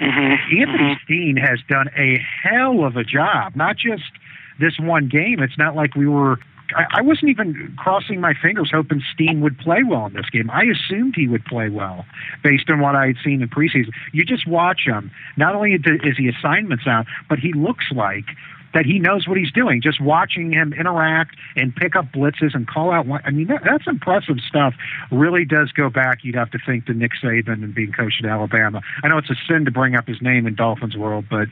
mm-hmm. 0.00 0.58
Anthony 0.60 0.94
mm-hmm. 0.94 1.04
Steen 1.04 1.36
has 1.38 1.60
done 1.70 1.88
a 1.96 2.22
hell 2.42 2.84
of 2.84 2.96
a 2.96 3.04
job, 3.04 3.56
not 3.56 3.78
just 3.78 4.12
this 4.60 4.78
one 4.78 5.08
game. 5.08 5.40
It's 5.40 5.56
not 5.56 5.74
like 5.74 5.94
we 5.94 6.06
were 6.06 6.38
I, 6.76 7.02
wasn't 7.02 7.30
even 7.30 7.74
crossing 7.78 8.20
my 8.20 8.34
fingers 8.34 8.70
hoping 8.72 9.02
Steen 9.12 9.40
would 9.40 9.58
play 9.58 9.82
well 9.88 10.06
in 10.06 10.12
this 10.12 10.28
game. 10.30 10.50
I 10.50 10.64
assumed 10.64 11.14
he 11.16 11.26
would 11.26 11.44
play 11.44 11.68
well 11.68 12.04
based 12.42 12.68
on 12.68 12.80
what 12.80 12.94
I 12.94 13.06
had 13.06 13.16
seen 13.24 13.42
in 13.42 13.48
preseason. 13.48 13.90
You 14.12 14.24
just 14.24 14.46
watch 14.46 14.80
him. 14.86 15.10
Not 15.36 15.54
only 15.54 15.72
is 15.72 16.16
he 16.16 16.28
assignments 16.28 16.86
out, 16.86 17.06
but 17.28 17.38
he 17.38 17.52
looks 17.52 17.86
like 17.90 18.26
that 18.74 18.84
he 18.84 18.98
knows 18.98 19.26
what 19.26 19.38
he's 19.38 19.52
doing. 19.52 19.80
Just 19.80 20.00
watching 20.00 20.52
him 20.52 20.72
interact 20.72 21.36
and 21.56 21.74
pick 21.74 21.96
up 21.96 22.06
blitzes 22.12 22.54
and 22.54 22.66
call 22.66 22.92
out. 22.92 23.06
I 23.24 23.30
mean, 23.30 23.46
that, 23.48 23.62
that's 23.64 23.86
impressive 23.86 24.36
stuff. 24.46 24.74
Really 25.10 25.44
does 25.44 25.72
go 25.72 25.88
back. 25.88 26.18
You'd 26.22 26.34
have 26.34 26.50
to 26.50 26.58
think 26.64 26.86
to 26.86 26.94
Nick 26.94 27.12
Saban 27.22 27.64
and 27.64 27.74
being 27.74 27.92
coached 27.92 28.22
at 28.24 28.30
Alabama. 28.30 28.82
I 29.02 29.08
know 29.08 29.18
it's 29.18 29.30
a 29.30 29.36
sin 29.48 29.64
to 29.64 29.70
bring 29.70 29.94
up 29.94 30.06
his 30.06 30.20
name 30.20 30.46
in 30.46 30.54
Dolphins 30.54 30.96
world, 30.96 31.26
but 31.30 31.48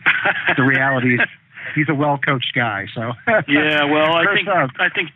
the 0.56 0.62
reality 0.62 1.14
is 1.14 1.20
he's 1.74 1.88
a 1.88 1.94
well 1.94 2.18
coached 2.18 2.52
guy. 2.54 2.86
So 2.94 3.12
yeah, 3.48 3.84
well, 3.84 4.14
I 4.14 4.34
think 4.34 4.48
I 4.48 4.88
think 4.94 5.10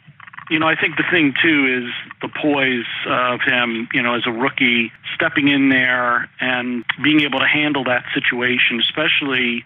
you 0.50 0.58
know 0.58 0.68
I 0.68 0.76
think 0.76 0.96
the 0.96 1.04
thing 1.10 1.34
too 1.42 1.84
is 1.84 1.92
the 2.22 2.28
poise 2.28 2.86
of 3.06 3.40
him. 3.40 3.88
You 3.92 4.02
know, 4.02 4.14
as 4.14 4.22
a 4.26 4.32
rookie, 4.32 4.92
stepping 5.14 5.48
in 5.48 5.68
there 5.68 6.28
and 6.40 6.84
being 7.02 7.20
able 7.20 7.40
to 7.40 7.46
handle 7.46 7.84
that 7.84 8.04
situation, 8.14 8.80
especially 8.80 9.64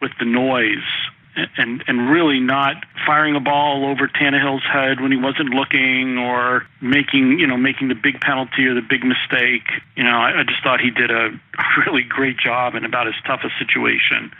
with 0.00 0.12
the 0.18 0.24
noise. 0.24 0.84
And 1.56 1.82
and 1.86 2.10
really 2.10 2.40
not 2.40 2.84
firing 3.06 3.36
a 3.36 3.40
ball 3.40 3.86
over 3.86 4.06
Tannehill's 4.06 4.64
head 4.70 5.00
when 5.00 5.10
he 5.10 5.16
wasn't 5.16 5.48
looking, 5.48 6.18
or 6.18 6.66
making 6.82 7.38
you 7.38 7.46
know 7.46 7.56
making 7.56 7.88
the 7.88 7.94
big 7.94 8.20
penalty 8.20 8.66
or 8.66 8.74
the 8.74 8.82
big 8.82 9.02
mistake. 9.02 9.62
You 9.96 10.04
know, 10.04 10.10
I, 10.10 10.40
I 10.40 10.42
just 10.42 10.62
thought 10.62 10.80
he 10.80 10.90
did 10.90 11.10
a 11.10 11.30
really 11.86 12.02
great 12.02 12.36
job 12.36 12.74
in 12.74 12.84
about 12.84 13.08
as 13.08 13.14
tough 13.24 13.40
a 13.44 13.50
situation 13.58 14.30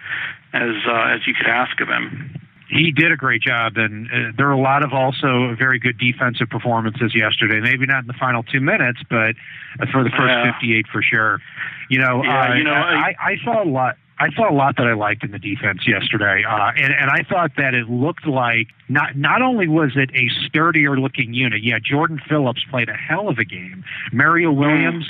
as 0.53 0.75
uh, 0.87 1.15
as 1.15 1.27
you 1.27 1.35
could 1.35 1.47
ask 1.47 1.81
of 1.81 1.89
him. 1.89 2.39
He 2.69 2.91
did 2.91 3.13
a 3.13 3.17
great 3.17 3.43
job, 3.43 3.77
and 3.77 4.07
uh, 4.07 4.33
there 4.37 4.47
were 4.47 4.53
a 4.53 4.61
lot 4.61 4.83
of 4.83 4.95
also 4.95 5.55
very 5.59 5.79
good 5.79 5.99
defensive 5.99 6.49
performances 6.49 7.15
yesterday. 7.15 7.61
Maybe 7.61 7.85
not 7.85 8.01
in 8.01 8.07
the 8.07 8.15
final 8.19 8.43
two 8.43 8.61
minutes, 8.61 9.01
but 9.11 9.37
for 9.93 10.03
the 10.03 10.11
first 10.11 10.33
yeah. 10.33 10.53
58 10.55 10.87
for 10.91 11.03
sure. 11.03 11.39
You 11.91 11.99
know, 11.99 12.23
yeah, 12.25 12.51
uh, 12.51 12.55
you 12.55 12.65
know, 12.65 12.73
I, 12.73 13.15
I 13.21 13.37
saw 13.45 13.63
a 13.63 13.69
lot. 13.69 13.97
I 14.19 14.31
saw 14.37 14.51
a 14.51 14.55
lot 14.55 14.77
that 14.77 14.87
I 14.87 14.95
liked 14.95 15.25
in 15.25 15.33
the 15.33 15.39
defense 15.39 15.87
yesterday, 15.87 16.45
uh, 16.49 16.71
and 16.77 16.95
and 16.95 17.11
I 17.11 17.25
thought 17.29 17.53
that 17.57 17.75
it 17.75 17.91
looked 17.91 18.27
like 18.27 18.69
not 18.89 19.17
not 19.17 19.43
only 19.43 19.69
was 19.69 19.93
it 19.97 20.11
a 20.15 20.29
sturdier 20.47 20.99
looking 20.99 21.35
unit. 21.35 21.63
Yeah, 21.63 21.79
Jordan 21.83 22.21
Phillips 22.27 22.65
played 22.71 22.89
a 22.89 22.95
hell 22.95 23.29
of 23.29 23.39
a 23.39 23.45
game. 23.45 23.85
Mario 24.13 24.53
Williams. 24.53 25.07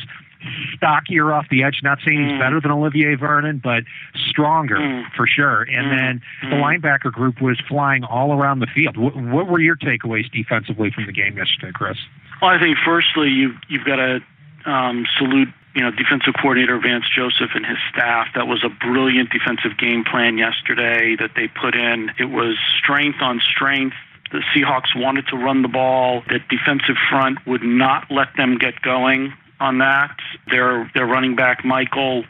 Stockier 0.76 1.32
off 1.32 1.46
the 1.50 1.62
edge. 1.62 1.80
Not 1.82 1.98
saying 2.04 2.20
he's 2.22 2.32
mm. 2.32 2.38
better 2.38 2.60
than 2.60 2.70
Olivier 2.70 3.14
Vernon, 3.14 3.60
but 3.62 3.84
stronger 4.28 4.76
mm. 4.76 5.04
for 5.16 5.26
sure. 5.26 5.62
And 5.62 5.86
mm. 5.86 5.96
then 5.96 6.22
the 6.50 6.56
mm. 6.56 6.62
linebacker 6.62 7.12
group 7.12 7.40
was 7.40 7.60
flying 7.68 8.04
all 8.04 8.32
around 8.32 8.60
the 8.60 8.66
field. 8.66 8.96
What, 8.96 9.16
what 9.16 9.48
were 9.48 9.60
your 9.60 9.76
takeaways 9.76 10.30
defensively 10.30 10.90
from 10.90 11.06
the 11.06 11.12
game 11.12 11.36
yesterday, 11.36 11.72
Chris? 11.72 11.98
Well, 12.40 12.50
I 12.50 12.60
think 12.60 12.76
firstly 12.84 13.28
you 13.28 13.54
you've 13.68 13.84
got 13.84 13.96
to 13.96 14.20
um, 14.66 15.06
salute 15.18 15.48
you 15.74 15.82
know, 15.82 15.90
defensive 15.90 16.34
coordinator 16.40 16.78
Vance 16.78 17.04
Joseph 17.14 17.50
and 17.54 17.64
his 17.64 17.78
staff. 17.90 18.28
That 18.34 18.46
was 18.46 18.62
a 18.62 18.68
brilliant 18.68 19.30
defensive 19.30 19.78
game 19.78 20.04
plan 20.04 20.36
yesterday 20.36 21.16
that 21.16 21.30
they 21.34 21.48
put 21.48 21.74
in. 21.74 22.10
It 22.18 22.26
was 22.26 22.58
strength 22.78 23.22
on 23.22 23.40
strength. 23.40 23.96
The 24.32 24.42
Seahawks 24.54 24.94
wanted 24.96 25.26
to 25.28 25.36
run 25.36 25.62
the 25.62 25.68
ball. 25.68 26.22
That 26.28 26.48
defensive 26.48 26.96
front 27.10 27.38
would 27.46 27.62
not 27.62 28.10
let 28.10 28.28
them 28.36 28.58
get 28.58 28.80
going 28.82 29.32
on 29.62 29.78
that. 29.78 30.16
Their 30.50 30.90
their 30.94 31.06
running 31.06 31.36
back 31.36 31.64
Michael 31.64 32.24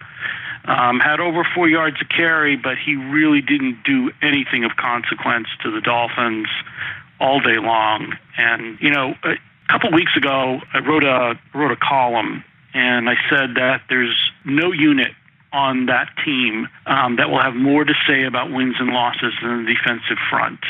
um, 0.65 1.01
had 1.01 1.19
over 1.19 1.45
four 1.55 1.69
yards 1.69 2.01
of 2.01 2.09
carry, 2.09 2.57
but 2.57 2.77
he 2.79 2.95
really 2.95 3.41
didn't 3.41 3.83
do 3.85 4.13
anything 4.21 4.65
of 4.65 4.77
consequence 4.77 5.49
to 5.63 5.71
the 5.71 5.81
Dolphins 5.81 6.49
all 7.19 7.41
day 7.41 7.59
long. 7.59 8.17
And 8.37 8.79
you 8.81 8.91
know, 8.91 9.15
a 9.25 9.37
couple 9.69 9.91
weeks 9.93 10.15
ago, 10.17 10.61
I 10.73 10.79
wrote 10.81 11.05
a 11.05 11.39
wrote 11.55 11.73
a 11.73 11.77
column, 11.77 12.45
and 12.75 13.09
I 13.09 13.17
said 13.31 13.57
that 13.57 13.83
there's 13.89 14.17
no 14.45 14.73
unit 14.73 15.13
on 15.53 15.87
that 15.87 16.09
team 16.25 16.69
um, 16.87 17.17
that 17.17 17.29
will 17.31 17.41
have 17.41 17.55
more 17.55 17.85
to 17.85 17.95
say 18.07 18.25
about 18.25 18.51
wins 18.51 18.77
and 18.79 18.91
losses 18.91 19.35
than 19.43 19.65
the 19.65 19.75
defensive 19.75 20.17
front. 20.31 20.61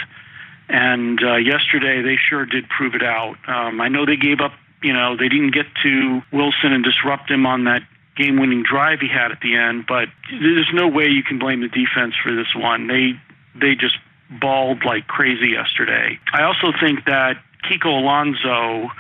And 0.69 1.23
uh, 1.23 1.37
yesterday, 1.37 2.03
they 2.03 2.17
sure 2.17 2.47
did 2.47 2.69
prove 2.69 2.95
it 2.95 3.03
out. 3.03 3.37
Um, 3.47 3.81
I 3.81 3.89
know 3.89 4.07
they 4.07 4.17
gave 4.17 4.41
up 4.41 4.53
you 4.83 4.93
know, 4.93 5.17
they 5.17 5.29
didn't 5.29 5.53
get 5.53 5.67
to 5.83 6.23
Wilson 6.33 6.73
and 6.73 6.85
disrupt 6.85 7.31
him 7.31 7.47
on 7.47 7.65
that 7.65 7.83
game 8.17 8.39
winning 8.39 8.63
drive 8.63 9.01
he 9.01 9.09
had 9.09 9.33
at 9.33 9.41
the 9.41 9.57
end, 9.57 9.87
but 9.87 10.09
there's 10.31 10.71
no 10.73 10.89
way 10.89 11.09
you 11.09 11.23
can 11.23 11.39
blame 11.39 11.61
the 11.61 11.69
defense 11.69 12.15
for 12.23 12.35
this 12.35 12.55
one. 12.55 12.87
They 12.87 13.13
they 13.55 13.75
just 13.75 13.97
balled 14.41 14.85
like 14.85 15.07
crazy 15.07 15.49
yesterday. 15.49 16.19
I 16.33 16.43
also 16.43 16.73
think 16.79 17.05
that 17.07 17.37
Kiko 17.65 17.87
Alonso 18.01 18.91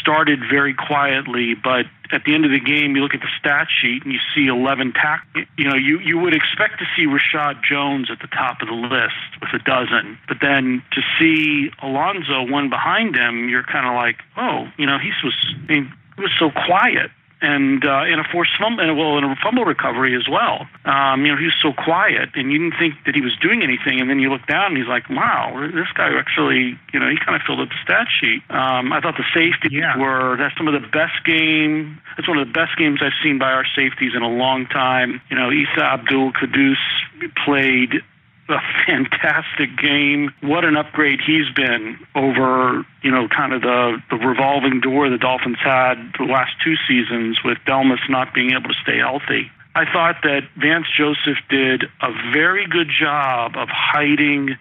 started 0.00 0.40
very 0.50 0.74
quietly, 0.74 1.54
but 1.54 1.86
at 2.10 2.24
the 2.24 2.34
end 2.34 2.44
of 2.44 2.50
the 2.50 2.60
game, 2.60 2.96
you 2.96 3.02
look 3.02 3.14
at 3.14 3.20
the 3.20 3.30
stat 3.38 3.68
sheet 3.70 4.04
and 4.04 4.12
you 4.12 4.18
see 4.34 4.46
11 4.46 4.92
tack. 4.92 5.26
You 5.56 5.64
know, 5.68 5.74
you 5.74 5.98
you 5.98 6.18
would 6.18 6.34
expect 6.34 6.78
to 6.78 6.86
see 6.96 7.06
Reshad 7.06 7.62
Jones 7.62 8.10
at 8.10 8.20
the 8.20 8.28
top 8.28 8.62
of 8.62 8.68
the 8.68 8.74
list 8.74 9.14
with 9.40 9.52
a 9.60 9.62
dozen, 9.64 10.18
but 10.26 10.38
then 10.40 10.82
to 10.92 11.02
see 11.18 11.70
Alonso 11.82 12.42
one 12.50 12.70
behind 12.70 13.14
him, 13.14 13.48
you're 13.48 13.64
kind 13.64 13.86
of 13.86 13.94
like, 13.94 14.22
oh, 14.36 14.68
you 14.78 14.86
know, 14.86 14.98
he 14.98 15.12
was 15.22 15.34
he 15.68 15.86
was 16.22 16.32
so 16.38 16.50
quiet 16.50 17.10
and 17.40 17.84
uh, 17.84 18.04
in 18.04 18.18
a 18.18 18.24
forced 18.24 18.52
fumble, 18.58 18.94
well, 18.96 19.18
in 19.18 19.24
a 19.24 19.36
fumble 19.36 19.64
recovery 19.64 20.16
as 20.16 20.28
well. 20.28 20.66
Um, 20.84 21.24
you 21.24 21.32
know, 21.32 21.38
he 21.38 21.46
was 21.46 21.54
so 21.62 21.72
quiet, 21.72 22.30
and 22.34 22.50
you 22.50 22.58
didn't 22.58 22.78
think 22.78 22.94
that 23.06 23.14
he 23.14 23.20
was 23.20 23.36
doing 23.40 23.62
anything, 23.62 24.00
and 24.00 24.10
then 24.10 24.18
you 24.18 24.30
look 24.30 24.46
down, 24.46 24.72
and 24.72 24.76
he's 24.76 24.88
like, 24.88 25.08
"Wow, 25.08 25.68
this 25.72 25.86
guy 25.94 26.10
actually, 26.18 26.78
you 26.92 26.98
know, 26.98 27.08
he 27.08 27.16
kind 27.16 27.36
of 27.36 27.42
filled 27.46 27.60
up 27.60 27.68
the 27.68 27.80
stat 27.82 28.08
sheet." 28.10 28.42
Um, 28.50 28.92
I 28.92 29.00
thought 29.00 29.16
the 29.16 29.28
safeties 29.32 29.72
yeah. 29.72 29.96
were 29.96 30.36
that's 30.36 30.56
some 30.56 30.66
of 30.66 30.74
the 30.74 30.86
best 30.88 31.24
game. 31.24 32.00
That's 32.16 32.28
one 32.28 32.38
of 32.38 32.46
the 32.46 32.52
best 32.52 32.76
games 32.76 33.00
I've 33.02 33.16
seen 33.22 33.38
by 33.38 33.52
our 33.52 33.66
safeties 33.76 34.12
in 34.14 34.22
a 34.22 34.30
long 34.30 34.66
time. 34.66 35.20
You 35.30 35.36
know, 35.36 35.50
Isa 35.52 35.82
Abdul 35.82 36.32
Quddus 36.32 36.82
played 37.44 38.02
a 38.48 38.60
fantastic 38.86 39.76
game. 39.76 40.32
What 40.40 40.64
an 40.64 40.76
upgrade 40.76 41.20
he's 41.20 41.50
been 41.54 41.98
over, 42.14 42.84
you 43.02 43.10
know, 43.10 43.28
kind 43.28 43.52
of 43.52 43.62
the, 43.62 44.02
the 44.10 44.16
revolving 44.16 44.80
door 44.80 45.08
the 45.08 45.18
Dolphins 45.18 45.58
had 45.62 46.12
the 46.18 46.24
last 46.24 46.52
two 46.62 46.76
seasons 46.88 47.38
with 47.44 47.58
Delmas 47.66 48.00
not 48.08 48.34
being 48.34 48.52
able 48.52 48.68
to 48.68 48.78
stay 48.82 48.98
healthy. 48.98 49.50
I 49.74 49.84
thought 49.92 50.22
that 50.22 50.42
Vance 50.56 50.86
Joseph 50.96 51.38
did 51.48 51.84
a 52.02 52.10
very 52.32 52.66
good 52.66 52.88
job 52.88 53.56
of 53.56 53.68
hiding 53.68 54.56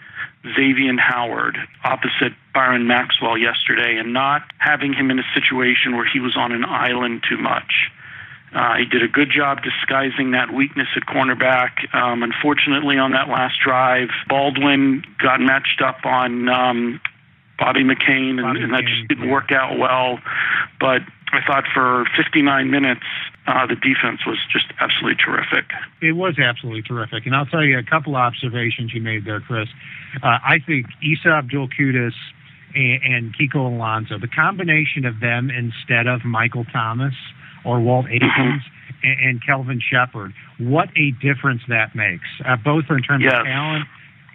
Xavier 0.56 0.96
Howard 0.98 1.58
opposite 1.84 2.34
Byron 2.54 2.88
Maxwell 2.88 3.38
yesterday 3.38 3.98
and 3.98 4.14
not 4.14 4.44
having 4.60 4.94
him 4.94 5.10
in 5.10 5.20
a 5.20 5.26
situation 5.34 5.96
where 5.96 6.06
he 6.06 6.20
was 6.20 6.38
on 6.38 6.52
an 6.52 6.64
island 6.66 7.24
too 7.28 7.38
much. 7.38 7.90
Uh, 8.54 8.76
he 8.78 8.86
did 8.86 9.04
a 9.04 9.08
good 9.08 9.30
job 9.30 9.60
disguising 9.62 10.32
that 10.32 10.54
weakness 10.54 10.88
at 10.96 11.04
cornerback. 11.04 11.94
Um, 11.94 12.24
unfortunately, 12.24 12.98
on 12.98 13.12
that 13.12 13.28
last 13.28 13.56
drive, 13.64 14.10
Baldwin 14.30 15.04
got 15.22 15.42
matched 15.42 15.82
up 15.82 16.06
on 16.06 16.48
um, 16.48 17.02
Bobby 17.60 17.84
McCain, 17.84 18.40
and, 18.40 18.42
Bobby 18.44 18.64
and 18.64 18.74
that 18.74 18.84
McCain, 18.84 18.98
just 18.98 19.08
didn't 19.10 19.26
yeah. 19.26 19.32
work 19.32 19.52
out 19.52 19.78
well. 19.78 20.20
But 20.80 21.02
I 21.34 21.42
thought 21.46 21.66
for 21.74 22.06
59 22.16 22.72
minutes, 22.72 23.04
uh, 23.48 23.66
the 23.68 23.76
defense 23.76 24.26
was 24.26 24.38
just 24.52 24.66
absolutely 24.80 25.22
terrific. 25.24 25.66
It 26.02 26.14
was 26.14 26.40
absolutely 26.40 26.84
terrific. 26.84 27.26
And 27.26 27.36
I'll 27.36 27.46
tell 27.46 27.64
you 27.64 27.78
a 27.78 27.84
couple 27.84 28.16
of 28.16 28.22
observations 28.22 28.94
you 28.94 29.02
made 29.02 29.26
there, 29.26 29.42
Chris. 29.42 29.68
Uh, 30.24 30.40
I 30.44 30.60
think 30.66 30.88
Isa 31.02 31.30
Abdul 31.30 31.70
and, 31.80 32.14
and 32.76 33.36
Kiko 33.36 33.68
Alonso, 33.68 34.18
the 34.20 34.28
combination 34.28 35.06
of 35.06 35.20
them 35.20 35.50
instead 35.50 36.08
of 36.08 36.24
Michael 36.24 36.66
Thomas 36.66 37.14
or 37.66 37.80
Walt 37.80 38.06
Aikens 38.10 38.62
and, 39.04 39.20
and 39.20 39.46
Kelvin 39.46 39.80
Sheppard, 39.82 40.34
what 40.60 40.90
a 40.96 41.12
difference 41.22 41.62
that 41.68 41.96
makes, 41.96 42.28
uh, 42.46 42.56
both 42.56 42.86
in 42.90 43.02
terms 43.02 43.24
Yes. 43.24 43.34
of 43.40 43.46
talent 43.46 43.86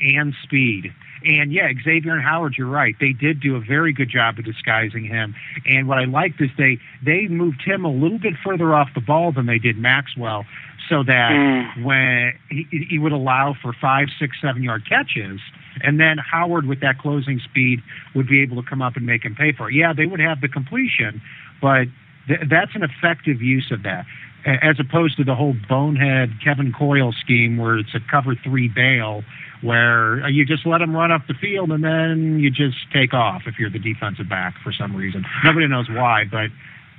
and 0.01 0.35
speed. 0.43 0.93
And 1.25 1.53
yeah, 1.53 1.71
Xavier 1.85 2.15
and 2.15 2.23
Howard, 2.23 2.55
you're 2.59 2.67
right. 2.67 2.97
They 2.99 3.13
did 3.13 3.39
do 3.41 3.55
a 3.55 3.61
very 3.61 3.93
good 3.93 4.09
job 4.09 4.39
of 4.41 4.45
disguising 4.45 5.05
him. 5.05 5.37
And 5.65 5.87
what 5.87 5.99
I 5.99 6.05
liked 6.05 6.41
is 6.41 6.51
they 6.59 6.79
they 7.01 7.29
moved 7.29 7.63
him 7.63 7.85
a 7.85 7.91
little 7.93 8.19
bit 8.19 8.35
further 8.45 8.75
off 8.75 8.89
the 8.95 9.01
ball 9.01 9.31
than 9.31 9.47
they 9.47 9.59
did 9.59 9.79
Maxwell, 9.79 10.45
so 10.89 11.05
that 11.05 11.31
Mm. 11.31 11.83
when 11.85 12.33
he, 12.51 12.67
he 12.91 12.99
would 12.99 13.13
allow 13.13 13.55
for 13.55 13.73
five, 13.73 14.09
six, 14.19 14.37
seven 14.41 14.65
yard 14.65 14.83
catches, 14.89 15.41
and 15.83 16.01
then 16.01 16.19
Howard 16.19 16.67
with 16.67 16.81
that 16.81 16.99
closing 16.99 17.39
speed 17.39 17.83
would 18.15 18.27
be 18.27 18.41
able 18.43 18.61
to 18.61 18.69
come 18.69 18.83
up 18.83 18.97
and 18.97 19.07
make 19.07 19.25
him 19.25 19.37
pay 19.37 19.53
for 19.53 19.71
it. 19.71 19.75
Yeah, 19.75 19.93
they 19.93 20.07
would 20.07 20.21
have 20.21 20.41
the 20.41 20.49
completion, 20.49 21.23
but 21.61 21.87
th- 22.29 22.41
that's 22.51 22.75
an 22.75 22.83
effective 22.83 23.41
use 23.43 23.71
of 23.71 23.83
that. 23.83 24.07
As 24.45 24.81
opposed 24.81 25.17
to 25.19 25.25
the 25.25 25.37
whole 25.37 25.55
bonehead 25.69 26.31
Kevin 26.43 26.73
Coyle 26.73 27.13
scheme 27.13 27.59
where 27.59 27.79
it's 27.79 27.95
a 27.95 28.01
cover 28.11 28.35
three 28.43 28.69
bail 28.69 29.23
where 29.63 30.29
you 30.29 30.45
just 30.45 30.67
let 30.67 30.79
them 30.79 30.95
run 30.97 31.13
up 31.13 31.23
the 31.29 31.35
field 31.35 31.71
and 31.71 31.85
then 31.85 32.41
you 32.41 32.51
just 32.51 32.77
take 32.93 33.15
off 33.15 33.43
if 33.47 33.55
you're 33.59 33.71
the 33.71 33.79
defensive 33.79 34.29
back 34.29 34.55
for 34.65 34.73
some 34.73 34.97
reason. 34.97 35.25
Nobody 35.45 35.69
knows 35.69 35.89
why, 35.89 36.25
but 36.29 36.51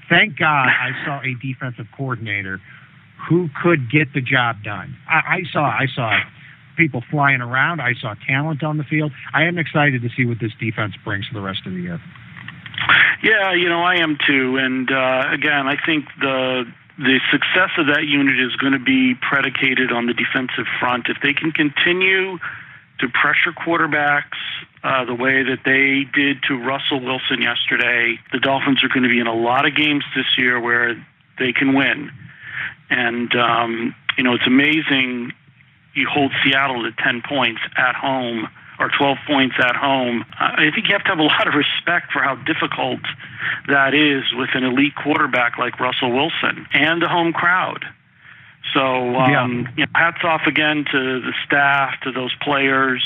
thank 0.10 0.38
God 0.40 0.70
I 0.70 0.92
saw 1.06 1.20
a 1.20 1.36
defensive 1.42 1.88
coordinator 1.96 2.62
who 3.30 3.50
could 3.62 3.92
get 3.92 4.14
the 4.14 4.22
job 4.22 4.64
done. 4.64 4.96
I, 5.10 5.16
I 5.16 5.40
saw 5.52 5.66
I 5.66 5.88
saw 5.94 6.18
people 6.78 7.04
flying 7.12 7.42
around. 7.42 7.82
I 7.82 7.94
saw 8.00 8.16
talent 8.28 8.64
on 8.64 8.78
the 8.78 8.84
field. 8.84 9.12
I 9.34 9.44
am 9.44 9.58
excited 9.58 10.02
to 10.02 10.10
see 10.16 10.26
what 10.26 10.38
this 10.40 10.52
defense 10.60 10.94
brings 11.04 11.28
for 11.28 11.34
the 11.34 11.42
rest 11.42 11.62
of 11.66 11.74
the 11.74 11.80
year. 11.80 12.00
Yeah, 13.24 13.54
you 13.54 13.70
know, 13.70 13.82
I 13.82 13.96
am 13.96 14.18
too. 14.28 14.58
And 14.58 14.92
uh, 14.92 15.30
again, 15.32 15.66
I 15.66 15.78
think 15.84 16.06
the 16.20 16.66
the 16.98 17.20
success 17.32 17.72
of 17.78 17.88
that 17.88 18.04
unit 18.04 18.40
is 18.40 18.56
going 18.58 18.74
to 18.74 18.84
be 18.84 19.16
predicated 19.16 19.92
on 19.92 20.06
the 20.06 20.14
defensive 20.14 20.68
front. 20.80 21.08
If 21.10 21.18
they 21.24 21.34
can 21.34 21.52
continue 21.52 22.38
to 23.00 23.08
pressure 23.10 23.52
quarterbacks 23.52 24.38
uh, 24.84 25.06
the 25.06 25.16
way 25.16 25.42
that 25.42 25.60
they 25.66 26.04
did 26.14 26.44
to 26.44 26.56
Russell 26.56 27.00
Wilson 27.00 27.42
yesterday, 27.42 28.20
the 28.32 28.40
Dolphins 28.40 28.84
are 28.84 28.90
going 28.90 29.04
to 29.04 29.10
be 29.10 29.20
in 29.20 29.26
a 29.26 29.34
lot 29.34 29.66
of 29.66 29.76
games 29.76 30.04
this 30.16 30.38
year 30.38 30.60
where 30.60 30.94
they 31.40 31.54
can 31.54 31.74
win. 31.74 32.12
And 32.90 33.34
um, 33.36 33.96
you 34.18 34.24
know, 34.26 34.34
it's 34.34 34.46
amazing. 34.46 35.32
You 35.96 36.08
hold 36.12 36.34
Seattle 36.44 36.84
to 36.84 36.92
ten 37.02 37.24
points 37.26 37.62
at 37.78 37.96
home 37.96 38.50
or 38.80 38.90
12 38.90 39.18
points 39.28 39.56
at 39.60 39.76
home. 39.76 40.26
I 40.40 40.72
think 40.74 40.88
you 40.88 40.94
have 40.94 41.04
to 41.04 41.10
have 41.10 41.20
a 41.20 41.24
lot 41.36 41.48
of 41.48 41.54
respect 41.54 42.12
for 42.12 42.22
how 42.22 42.36
difficult 42.36 43.02
that 43.68 43.94
is 43.94 44.24
with 44.34 44.50
an 44.54 44.64
elite 44.64 44.96
quarterback 44.96 45.58
like 45.58 45.80
Russell 45.80 46.12
Wilson 46.12 46.68
and 46.74 47.02
the 47.02 47.08
home 47.08 47.34
crowd. 47.34 47.86
So, 48.74 49.16
um, 49.16 49.68
you 49.78 49.86
know, 49.86 49.92
hats 49.94 50.24
off 50.24 50.42
again 50.48 50.86
to 50.92 51.22
the 51.22 51.34
staff, 51.46 52.00
to 52.04 52.12
those 52.12 52.34
players. 52.42 53.06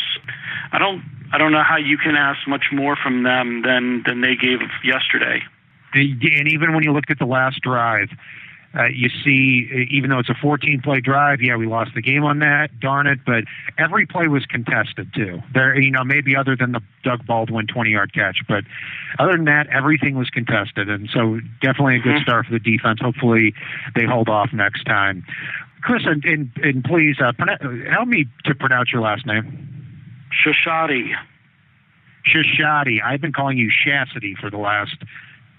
I 0.71 0.77
don't, 0.77 1.03
I 1.33 1.37
don't 1.37 1.51
know 1.51 1.63
how 1.63 1.77
you 1.77 1.97
can 1.97 2.15
ask 2.15 2.47
much 2.47 2.65
more 2.71 2.95
from 2.95 3.23
them 3.23 3.63
than 3.63 4.03
than 4.05 4.21
they 4.21 4.35
gave 4.35 4.59
yesterday. 4.83 5.43
And 5.93 6.47
even 6.47 6.73
when 6.73 6.83
you 6.83 6.93
looked 6.93 7.11
at 7.11 7.19
the 7.19 7.25
last 7.25 7.61
drive, 7.61 8.09
uh, 8.75 8.85
you 8.85 9.09
see, 9.23 9.87
even 9.89 10.09
though 10.09 10.19
it's 10.19 10.29
a 10.29 10.35
14 10.35 10.81
play 10.81 10.99
drive, 10.99 11.41
yeah, 11.41 11.55
we 11.55 11.65
lost 11.65 11.91
the 11.95 12.01
game 12.01 12.23
on 12.23 12.39
that. 12.39 12.69
Darn 12.79 13.07
it! 13.07 13.19
But 13.25 13.45
every 13.77 14.05
play 14.05 14.27
was 14.27 14.45
contested 14.45 15.13
too. 15.13 15.41
There, 15.53 15.79
you 15.79 15.89
know, 15.89 16.03
maybe 16.03 16.35
other 16.35 16.55
than 16.55 16.73
the 16.73 16.81
Doug 17.03 17.25
Baldwin 17.25 17.67
20 17.67 17.89
yard 17.89 18.13
catch, 18.13 18.37
but 18.47 18.65
other 19.19 19.31
than 19.31 19.45
that, 19.45 19.67
everything 19.67 20.15
was 20.15 20.29
contested, 20.29 20.89
and 20.89 21.09
so 21.11 21.39
definitely 21.61 21.95
a 21.95 21.99
good 21.99 22.21
start 22.21 22.45
for 22.45 22.51
the 22.51 22.59
defense. 22.59 22.99
Hopefully, 23.01 23.53
they 23.95 24.05
hold 24.05 24.29
off 24.29 24.49
next 24.53 24.83
time. 24.83 25.25
Chris, 25.81 26.03
and, 26.05 26.23
and, 26.25 26.51
and 26.63 26.83
please 26.83 27.15
uh, 27.21 27.31
help 27.89 28.07
me 28.07 28.25
to 28.43 28.53
pronounce 28.53 28.91
your 28.91 29.01
last 29.01 29.25
name. 29.25 29.67
Shashadi. 30.45 31.13
Shashadi. 32.25 33.01
I've 33.03 33.21
been 33.21 33.33
calling 33.33 33.57
you 33.57 33.69
Shasity 33.69 34.37
for 34.37 34.49
the 34.49 34.57
last 34.57 34.97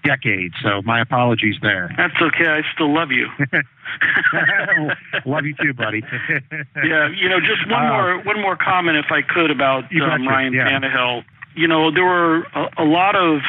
decade, 0.03 0.53
so 0.61 0.81
my 0.83 1.01
apologies 1.01 1.55
there. 1.61 1.93
That's 1.97 2.15
okay. 2.21 2.47
I 2.47 2.61
still 2.73 2.93
love 2.93 3.11
you. 3.11 3.27
Love 5.25 5.45
you 5.45 5.55
too, 5.55 5.73
buddy. 5.73 6.03
yeah, 6.83 7.09
you 7.09 7.27
know, 7.27 7.39
just 7.39 7.67
one 7.69 7.85
Uh, 7.85 7.89
more 7.89 8.19
one 8.23 8.39
more 8.41 8.55
comment, 8.55 8.97
if 8.97 9.11
I 9.11 9.21
could, 9.23 9.49
about 9.51 9.85
um, 9.85 10.27
Ryan 10.27 10.53
yeah. 10.53 10.69
Tannehill. 10.69 11.23
You 11.55 11.67
know, 11.67 11.91
there 11.91 12.05
were 12.05 12.43
a, 12.53 12.69
a 12.77 12.85
lot 12.85 13.15
of 13.15 13.41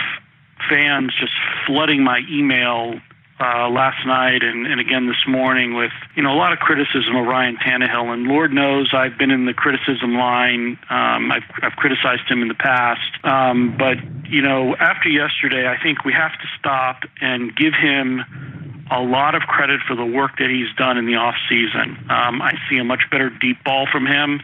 fans 0.69 1.13
just 1.21 1.33
flooding 1.67 2.03
my 2.03 2.21
email 2.31 2.99
uh, 3.41 3.71
last 3.71 4.07
night 4.07 4.43
and, 4.43 4.67
and 4.67 4.81
again 4.81 5.07
this 5.07 5.25
morning 5.27 5.75
with 5.75 5.93
you 6.15 6.23
know 6.23 6.33
a 6.33 6.37
lot 6.37 6.53
of 6.53 6.59
criticism 6.59 7.17
of 7.17 7.27
Ryan 7.27 7.57
Tannehill. 7.57 8.13
And 8.13 8.27
Lord 8.27 8.53
knows 8.53 8.93
I've 8.93 9.17
been 9.17 9.31
in 9.31 9.47
the 9.47 9.55
criticism 9.55 10.15
line. 10.15 10.79
Um, 10.91 11.33
I've, 11.33 11.49
I've 11.63 11.77
criticized 11.77 12.29
him 12.29 12.43
in 12.43 12.49
the 12.49 12.55
past, 12.55 13.25
um, 13.25 13.77
but 13.79 13.97
you 14.29 14.43
know 14.43 14.77
after 14.77 15.09
yesterday, 15.09 15.67
I 15.67 15.83
think 15.83 16.05
we 16.05 16.13
have 16.13 16.33
to 16.33 16.47
stop 16.59 17.03
and 17.21 17.57
give 17.57 17.73
him 17.73 18.23
a 18.91 19.01
lot 19.01 19.35
of 19.35 19.43
credit 19.43 19.81
for 19.87 19.95
the 19.95 20.05
work 20.05 20.33
that 20.39 20.51
he's 20.51 20.75
done 20.77 20.99
in 20.99 21.07
the 21.07 21.15
off 21.15 21.37
season. 21.49 21.97
Um, 22.11 22.43
I 22.43 22.59
see 22.69 22.77
a 22.79 22.85
much 22.85 23.03
better 23.11 23.31
deep 23.31 23.63
ball 23.65 23.87
from 23.91 24.05
him 24.05 24.43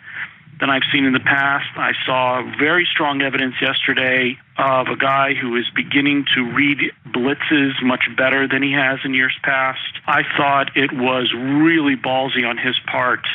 than 0.61 0.71
I've 0.71 0.83
seen 0.92 1.05
in 1.05 1.12
the 1.12 1.21
past. 1.21 1.69
I 1.77 1.92
saw 2.07 2.42
very 2.59 2.88
strong 2.90 3.23
evidence 3.23 3.55
yesterday 3.61 4.38
of 4.57 4.88
a 4.88 4.97
guy 4.97 5.35
who 5.35 5.57
is 5.57 5.66
beginning 5.75 6.25
to 6.35 6.42
read 6.42 6.79
blitzes 7.09 7.83
much 7.83 8.09
better 8.16 8.49
than 8.49 8.62
he 8.62 8.73
has 8.73 9.01
in 9.05 9.12
years 9.12 9.37
past. 9.42 9.81
I 10.07 10.23
thought 10.37 10.77
it 10.77 10.92
was 10.92 11.33
really 11.35 11.97
ballsy 11.97 12.49
on 12.49 12.57
his 12.57 12.77
part 12.90 13.27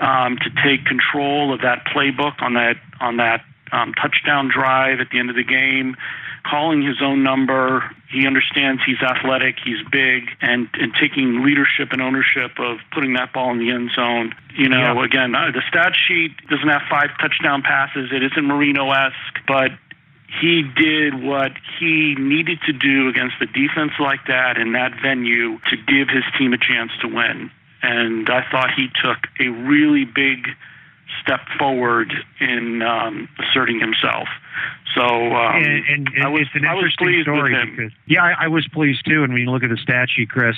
um, 0.00 0.38
to 0.38 0.50
take 0.62 0.86
control 0.86 1.52
of 1.52 1.60
that 1.60 1.84
playbook 1.86 2.40
on 2.40 2.54
that 2.54 2.76
on 3.00 3.18
that 3.18 3.44
um, 3.72 3.92
touchdown 3.94 4.50
drive 4.52 5.00
at 5.00 5.10
the 5.10 5.18
end 5.18 5.30
of 5.30 5.36
the 5.36 5.44
game, 5.44 5.96
calling 6.44 6.82
his 6.82 7.02
own 7.02 7.22
number. 7.22 7.84
He 8.10 8.26
understands 8.26 8.82
he's 8.86 9.00
athletic, 9.02 9.56
he's 9.62 9.82
big, 9.90 10.30
and 10.40 10.68
and 10.74 10.94
taking 10.94 11.42
leadership 11.44 11.92
and 11.92 12.00
ownership 12.00 12.58
of 12.58 12.78
putting 12.92 13.12
that 13.14 13.32
ball 13.32 13.50
in 13.50 13.58
the 13.58 13.70
end 13.70 13.90
zone. 13.94 14.34
You 14.54 14.68
know, 14.70 14.94
Yeah. 14.94 15.04
again, 15.04 15.34
uh, 15.34 15.50
the 15.50 15.62
stat 15.68 15.94
sheet 15.94 16.32
doesn't 16.48 16.68
have 16.68 16.82
five 16.88 17.10
touchdown 17.20 17.62
passes. 17.62 18.10
It 18.10 18.22
isn't 18.22 18.44
Marino 18.46 18.90
esque, 18.90 19.40
but 19.46 19.72
he 20.40 20.62
did 20.62 21.22
what 21.22 21.52
he 21.78 22.14
needed 22.18 22.60
to 22.62 22.72
do 22.72 23.08
against 23.08 23.36
a 23.40 23.46
defense 23.46 23.92
like 23.98 24.26
that 24.26 24.58
in 24.58 24.72
that 24.72 24.94
venue 25.00 25.58
to 25.70 25.76
give 25.76 26.08
his 26.08 26.24
team 26.38 26.52
a 26.52 26.58
chance 26.58 26.92
to 27.00 27.08
win. 27.08 27.50
And 27.82 28.28
I 28.28 28.42
thought 28.50 28.72
he 28.74 28.88
took 29.02 29.28
a 29.38 29.48
really 29.48 30.04
big 30.04 30.48
step 31.22 31.40
forward 31.58 32.12
in 32.40 32.82
um, 32.82 33.28
asserting 33.38 33.80
himself. 33.80 34.28
So 34.94 35.02
um, 35.02 35.56
and, 35.56 35.84
and, 35.86 36.08
and 36.14 36.24
I 36.24 36.28
was, 36.28 36.42
it's 36.42 36.50
an 36.54 36.64
interesting 36.64 37.06
pleased 37.06 37.24
story 37.24 37.52
with 37.52 37.62
him. 37.62 37.76
because 37.76 37.92
yeah, 38.06 38.22
I, 38.22 38.44
I 38.44 38.48
was 38.48 38.66
pleased 38.72 39.04
too. 39.06 39.22
And 39.22 39.32
when 39.32 39.42
you 39.42 39.50
look 39.50 39.62
at 39.62 39.70
the 39.70 39.76
stat 39.76 40.08
sheet, 40.10 40.30
Chris, 40.30 40.56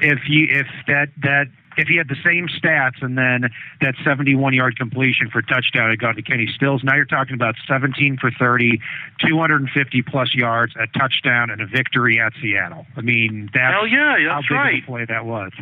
if 0.00 0.20
you 0.28 0.46
if 0.50 0.66
that 0.86 1.08
that 1.22 1.46
if 1.76 1.88
he 1.88 1.96
had 1.96 2.08
the 2.08 2.16
same 2.24 2.48
stats 2.48 3.02
and 3.02 3.18
then 3.18 3.50
that 3.80 3.94
71 4.04 4.54
yard 4.54 4.76
completion 4.76 5.28
for 5.30 5.42
touchdown 5.42 5.90
had 5.90 5.98
gone 5.98 6.14
to 6.14 6.22
Kenny 6.22 6.48
Stills, 6.54 6.82
now 6.84 6.94
you're 6.94 7.04
talking 7.04 7.34
about 7.34 7.56
17 7.66 8.18
for 8.20 8.30
30, 8.30 8.80
250 9.26 10.02
plus 10.02 10.34
yards, 10.34 10.74
a 10.76 10.86
touchdown, 10.98 11.50
and 11.50 11.60
a 11.60 11.66
victory 11.66 12.20
at 12.20 12.32
Seattle. 12.40 12.86
I 12.96 13.00
mean, 13.00 13.50
that's 13.52 13.74
Hell 13.74 13.86
yeah, 13.86 14.16
how 14.28 14.36
that's 14.36 14.48
big 14.48 14.56
right. 14.56 14.82
a 14.82 14.86
play 14.86 15.04
that 15.06 15.26
was. 15.26 15.52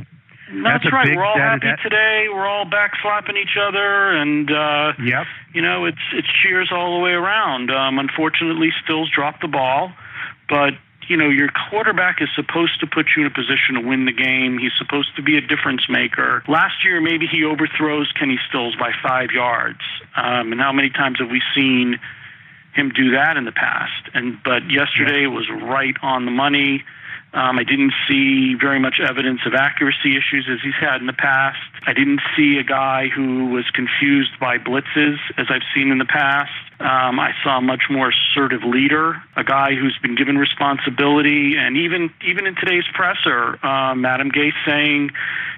That's, 0.52 0.84
That's 0.84 0.92
right. 0.92 1.06
big- 1.06 1.16
We're 1.16 1.24
all 1.24 1.36
that- 1.36 1.62
happy 1.62 1.66
that- 1.68 1.80
today. 1.82 2.26
We're 2.32 2.46
all 2.46 2.64
back 2.66 2.92
slapping 3.00 3.36
each 3.36 3.56
other, 3.56 4.12
and 4.12 4.50
uh, 4.50 4.92
Yep. 5.02 5.26
you 5.54 5.62
know 5.62 5.86
it's 5.86 6.02
it's 6.12 6.28
cheers 6.42 6.70
all 6.70 6.98
the 6.98 7.02
way 7.02 7.12
around. 7.12 7.70
Um, 7.70 7.98
unfortunately, 7.98 8.72
Stills 8.84 9.08
dropped 9.10 9.40
the 9.40 9.48
ball, 9.48 9.92
but 10.48 10.74
you 11.08 11.16
know 11.16 11.28
your 11.30 11.48
quarterback 11.48 12.20
is 12.20 12.28
supposed 12.34 12.78
to 12.80 12.86
put 12.86 13.06
you 13.16 13.22
in 13.22 13.26
a 13.26 13.34
position 13.34 13.76
to 13.76 13.80
win 13.80 14.04
the 14.04 14.12
game. 14.12 14.58
He's 14.58 14.72
supposed 14.76 15.16
to 15.16 15.22
be 15.22 15.36
a 15.36 15.40
difference 15.40 15.88
maker. 15.88 16.42
Last 16.46 16.84
year, 16.84 17.00
maybe 17.00 17.26
he 17.26 17.44
overthrows 17.44 18.12
Kenny 18.12 18.38
Stills 18.48 18.76
by 18.76 18.92
five 19.02 19.30
yards. 19.32 19.80
Um, 20.16 20.52
and 20.52 20.60
how 20.60 20.72
many 20.72 20.90
times 20.90 21.18
have 21.18 21.30
we 21.30 21.40
seen 21.54 21.98
him 22.74 22.90
do 22.90 23.10
that 23.12 23.36
in 23.38 23.44
the 23.44 23.52
past? 23.52 24.10
And 24.14 24.38
but 24.44 24.70
yesterday 24.70 25.26
was 25.26 25.48
right 25.50 25.96
on 26.02 26.24
the 26.26 26.30
money. 26.30 26.84
Um, 27.34 27.58
I 27.58 27.64
didn't 27.64 27.94
see 28.06 28.54
very 28.54 28.78
much 28.78 29.00
evidence 29.00 29.40
of 29.46 29.54
accuracy 29.54 30.16
issues 30.16 30.46
as 30.52 30.58
he's 30.62 30.74
had 30.78 31.00
in 31.00 31.06
the 31.06 31.14
past. 31.14 31.58
I 31.86 31.94
didn't 31.94 32.20
see 32.36 32.58
a 32.58 32.62
guy 32.62 33.08
who 33.08 33.46
was 33.46 33.64
confused 33.70 34.38
by 34.38 34.58
blitzes 34.58 35.16
as 35.38 35.46
I've 35.48 35.64
seen 35.74 35.90
in 35.90 35.96
the 35.96 36.04
past. 36.04 36.52
Um, 36.80 37.18
I 37.18 37.32
saw 37.42 37.58
a 37.58 37.60
much 37.62 37.84
more 37.88 38.10
assertive 38.10 38.64
leader, 38.64 39.22
a 39.36 39.44
guy 39.44 39.74
who's 39.74 39.96
been 40.02 40.14
given 40.14 40.36
responsibility, 40.36 41.56
and 41.56 41.78
even 41.78 42.10
even 42.22 42.46
in 42.46 42.54
today's 42.54 42.84
presser, 42.92 43.64
um, 43.64 44.04
Adam 44.04 44.30
Gase 44.30 44.52
saying, 44.66 45.10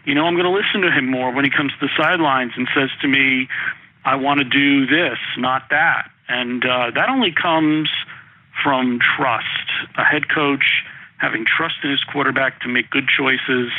you 0.04 0.14
know, 0.14 0.26
I'm 0.26 0.34
going 0.34 0.46
to 0.46 0.50
listen 0.50 0.82
to 0.82 0.92
him 0.92 1.10
more 1.10 1.32
when 1.32 1.44
he 1.44 1.50
comes 1.50 1.72
to 1.72 1.86
the 1.86 1.90
sidelines 1.96 2.52
and 2.56 2.68
says 2.74 2.90
to 3.02 3.08
me, 3.08 3.48
I 4.04 4.14
want 4.14 4.38
to 4.38 4.44
do 4.44 4.86
this, 4.86 5.18
not 5.38 5.70
that, 5.70 6.10
and 6.28 6.64
uh, 6.64 6.92
that 6.94 7.08
only 7.08 7.32
comes 7.32 7.88
from 8.62 9.00
trust. 9.00 9.46
A 9.98 10.04
head 10.04 10.28
coach 10.28 10.84
having 11.24 11.46
trust 11.46 11.76
in 11.82 11.90
his 11.90 12.04
quarterback 12.04 12.60
to 12.60 12.68
make 12.68 12.90
good 12.90 13.08
choices. 13.08 13.72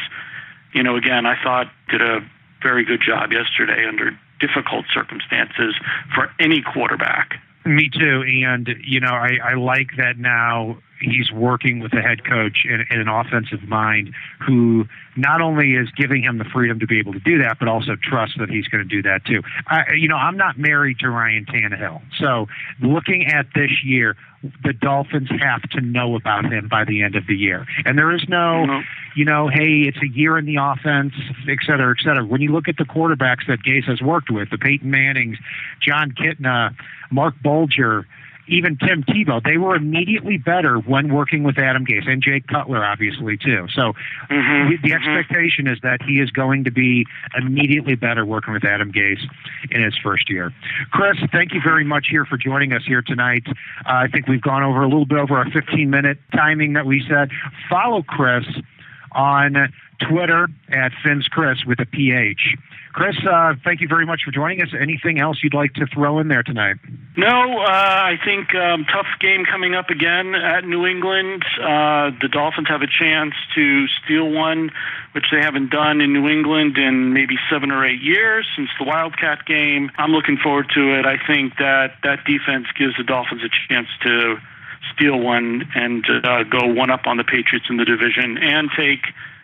You 0.74 0.84
know, 0.84 0.96
again, 0.96 1.26
I 1.26 1.36
thought 1.42 1.68
did 1.90 2.02
a 2.02 2.20
very 2.62 2.84
good 2.84 3.02
job 3.06 3.32
yesterday 3.32 3.86
under 3.88 4.18
difficult 4.40 4.86
circumstances 4.92 5.76
for 6.14 6.32
any 6.40 6.62
quarterback. 6.62 7.40
Me 7.66 7.90
too. 7.90 8.24
And, 8.46 8.68
you 8.84 9.00
know, 9.00 9.14
I, 9.14 9.38
I 9.44 9.54
like 9.54 9.92
that 9.98 10.18
now 10.18 10.78
he's 11.00 11.32
working 11.32 11.80
with 11.80 11.94
a 11.94 12.02
head 12.02 12.24
coach 12.24 12.66
and, 12.70 12.86
in 12.90 13.00
an 13.00 13.08
offensive 13.08 13.64
mind 13.64 14.14
who 14.40 14.86
not 15.18 15.42
only 15.42 15.74
is 15.74 15.90
giving 15.96 16.24
him 16.24 16.38
the 16.38 16.46
freedom 16.46 16.80
to 16.80 16.88
be 16.88 17.00
able 17.00 17.14
to 17.14 17.20
do 17.20 17.38
that, 17.40 17.58
but 17.60 17.68
also 17.68 17.96
trusts 18.02 18.36
that 18.38 18.50
he's 18.50 18.68
going 18.68 18.88
to 18.88 18.90
do 18.90 19.02
that 19.02 19.24
too. 19.26 19.42
I, 19.68 19.94
you 19.98 20.08
know, 20.08 20.18
I'm 20.18 20.38
not 20.38 20.58
married 20.58 21.00
to 21.00 21.10
Ryan 21.10 21.46
Tannehill. 21.46 22.02
So 22.20 22.48
looking 22.82 23.28
at 23.28 23.48
this 23.56 23.84
year, 23.84 24.16
the 24.64 24.74
Dolphins 24.74 25.30
have 25.40 25.64
to 25.72 25.82
know 25.82 26.16
about 26.16 26.46
him 26.46 26.68
by 26.68 26.84
the 26.86 27.02
end 27.02 27.16
of 27.16 27.26
the 27.28 27.36
year. 27.36 27.66
And 27.86 27.98
there 27.98 28.12
is 28.12 28.28
no, 28.30 28.66
Mhm. 28.68 28.84
you 29.16 29.26
know, 29.26 29.48
hey, 29.48 29.82
it's 29.82 29.98
a 30.04 30.08
year 30.08 30.38
in 30.38 30.46
the 30.46 30.58
offense, 30.58 31.14
et 31.48 31.58
cetera, 31.66 31.96
et 31.98 32.04
cetera. 32.04 32.24
When 32.24 32.42
you 32.42 32.52
look 32.52 32.68
at 32.68 32.78
the 32.78 32.86
quarterbacks 32.86 33.48
that 33.48 33.64
Gase 33.64 33.86
has 33.86 34.02
worked 34.02 34.30
with, 34.30 34.52
the 34.52 34.58
Peyton 34.60 34.92
Mannings, 34.92 35.38
Jon 35.82 36.12
Kitna, 36.12 36.76
Marc 37.10 37.42
Bulger, 37.42 38.06
even 38.48 38.78
Tim 38.78 39.04
Tebow, 39.04 39.44
they 39.44 39.58
were 39.58 39.76
immediately 39.76 40.38
better 40.38 40.78
when 40.78 41.14
working 41.14 41.44
with 41.44 41.58
Adam 41.58 41.86
Gase 41.86 42.08
and 42.08 42.22
Jay 42.22 42.40
Cutler, 42.40 42.84
obviously 42.86 43.38
too. 43.38 43.68
So 43.74 43.94
Mhm, 44.30 44.70
the, 44.70 44.78
the 44.78 44.90
mhm. 44.92 44.96
expectation 44.96 45.68
is 45.68 45.80
that 45.82 46.02
he 46.02 46.20
is 46.20 46.32
going 46.32 46.64
to 46.66 46.72
be 46.72 47.06
immediately 47.38 47.96
better 47.96 48.26
working 48.26 48.54
with 48.54 48.64
Adam 48.64 48.92
Gase 48.92 49.24
in 49.72 49.82
his 49.84 49.98
first 49.98 50.30
year. 50.30 50.54
Chris, 50.92 51.18
thank 51.32 51.54
you 51.54 51.62
very 51.62 51.84
much 51.84 52.08
here 52.10 52.26
for 52.26 52.38
joining 52.38 52.74
us 52.74 52.84
here 52.86 53.02
tonight. 53.02 53.44
Uh, 53.48 53.52
I 53.86 54.08
think 54.08 54.28
we've 54.28 54.42
gone 54.42 54.64
over 54.64 54.82
a 54.82 54.88
little 54.88 55.06
bit 55.06 55.18
over 55.18 55.38
our 55.38 55.50
15 55.52 55.90
minute 55.90 56.18
timing 56.34 56.74
that 56.74 56.86
we 56.86 57.04
said. 57.08 57.32
Follow 57.70 58.04
Chris 58.04 58.46
on 59.14 59.72
Twitter 60.00 60.48
at 60.70 60.92
Finn's 61.04 61.28
Chris 61.28 61.66
with 61.66 61.80
a 61.80 61.86
PH. 61.86 62.56
Chris, 62.96 63.18
uh, 63.30 63.56
thank 63.66 63.82
you 63.82 63.90
very 63.90 64.06
much 64.06 64.22
for 64.24 64.32
joining 64.32 64.62
us. 64.62 64.70
Anything 64.74 65.20
else 65.20 65.44
you'd 65.44 65.54
like 65.54 65.74
to 65.74 65.86
throw 65.86 66.20
in 66.20 66.30
there 66.30 66.44
tonight? 66.44 66.78
No, 67.18 67.28
uh, 67.28 67.68
I 67.68 68.16
think 68.24 68.56
um, 68.56 68.86
tough 68.86 69.20
game 69.20 69.44
coming 69.44 69.76
up 69.76 69.90
again 69.90 70.34
at 70.34 70.64
New 70.64 70.86
England. 70.86 71.44
Uh, 71.60 72.12
the 72.22 72.30
Dolphins 72.32 72.70
have 72.70 72.82
a 72.82 72.88
chance 72.88 73.34
to 73.54 73.88
steal 73.88 74.32
one, 74.32 74.72
which 75.12 75.26
they 75.30 75.42
haven't 75.42 75.72
done 75.72 76.00
in 76.00 76.14
New 76.14 76.30
England 76.30 76.78
in 76.78 77.12
maybe 77.12 77.36
seven 77.52 77.70
or 77.70 77.86
eight 77.86 78.02
years 78.02 78.48
since 78.56 78.70
the 78.80 78.86
Wildcat 78.86 79.46
game. 79.46 79.92
I'm 79.98 80.12
looking 80.12 80.38
forward 80.38 80.72
to 80.76 80.98
it. 80.98 81.06
I 81.06 81.18
think 81.28 81.58
that 81.58 81.96
that 82.04 82.24
defense 82.24 82.68
gives 82.80 82.96
the 82.96 83.04
Dolphins 83.04 83.42
a 83.44 83.52
chance 83.68 83.90
to 84.04 84.38
steal 84.94 85.20
one 85.20 85.70
and 85.76 86.06
uh, 86.24 86.44
go 86.44 86.66
one 86.66 86.90
up 86.90 87.08
on 87.08 87.18
the 87.18 87.26
Patriots 87.26 87.66
in 87.70 87.76
the 87.76 87.84
division 87.84 88.38
and 88.38 88.70
take 88.74 89.04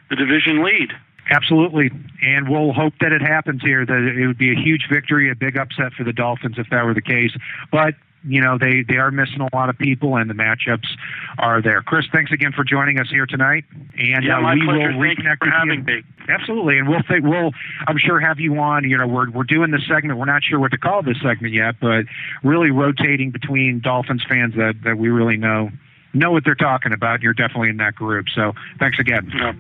the 0.09 0.15
division 0.15 0.63
lead. 0.63 0.93
Absolutely. 1.29 1.91
And 2.23 2.49
we'll 2.49 2.73
hope 2.73 2.93
that 2.99 3.12
it 3.12 3.21
happens 3.21 3.62
here, 3.62 3.86
that 3.86 4.15
it 4.17 4.27
would 4.27 4.38
be 4.38 4.51
a 4.51 4.55
huge 4.60 4.88
victory, 4.91 5.29
a 5.31 5.36
big 5.36 5.57
upset 5.57 5.93
for 5.93 6.03
the 6.03 6.13
Dolphins 6.13 6.55
if 6.57 6.69
that 6.71 6.84
were 6.86 6.93
the 6.93 7.01
case. 7.01 7.31
But, 7.71 7.93
you 8.27 8.41
know, 8.41 8.57
they, 8.57 8.84
they 8.88 8.97
are 8.97 9.12
missing 9.12 9.39
a 9.41 9.55
lot 9.55 9.69
of 9.69 9.77
people, 9.77 10.17
and 10.17 10.29
the 10.29 10.34
matchups 10.34 10.88
are 11.39 11.62
there. 11.62 11.81
Chris, 11.81 12.05
thanks 12.12 12.31
again 12.31 12.51
for 12.51 12.63
joining 12.63 12.99
us 12.99 13.07
here 13.10 13.25
tonight. 13.25 13.63
And 13.97 14.23
Yeah, 14.25 14.38
uh, 14.38 14.41
my 14.41 14.53
we 14.55 14.63
pleasure. 14.65 14.79
will 14.93 15.01
Thank 15.01 15.19
reconnect 15.19 15.38
for 15.39 15.49
having 15.49 15.79
you. 15.79 15.86
me. 15.86 16.03
Absolutely, 16.29 16.77
and 16.77 16.88
we'll 16.88 17.01
think 17.07 17.23
we'll 17.25 17.51
I'm 17.88 17.97
sure 17.97 18.19
have 18.19 18.39
you 18.39 18.57
on. 18.60 18.84
You 18.88 18.97
know, 18.97 19.07
we're 19.07 19.29
we're 19.31 19.43
doing 19.43 19.71
this 19.71 19.81
segment. 19.88 20.19
We're 20.19 20.25
not 20.25 20.43
sure 20.43 20.60
what 20.60 20.69
to 20.71 20.77
call 20.77 21.01
this 21.01 21.17
segment 21.21 21.53
yet, 21.53 21.75
but 21.81 22.05
really 22.43 22.69
rotating 22.69 23.31
between 23.31 23.79
Dolphins 23.79 24.23
fans 24.29 24.53
that 24.55 24.75
that 24.84 24.97
we 24.99 25.10
really 25.10 25.36
know 25.38 25.71
know 26.13 26.31
what 26.31 26.45
they're 26.45 26.53
talking 26.53 26.93
about. 26.93 27.21
You're 27.21 27.34
definitely 27.34 27.69
in 27.69 27.77
that 27.77 27.95
group. 27.95 28.27
So 28.36 28.53
thanks 28.79 28.99
again. 28.99 29.31
No. 29.34 29.53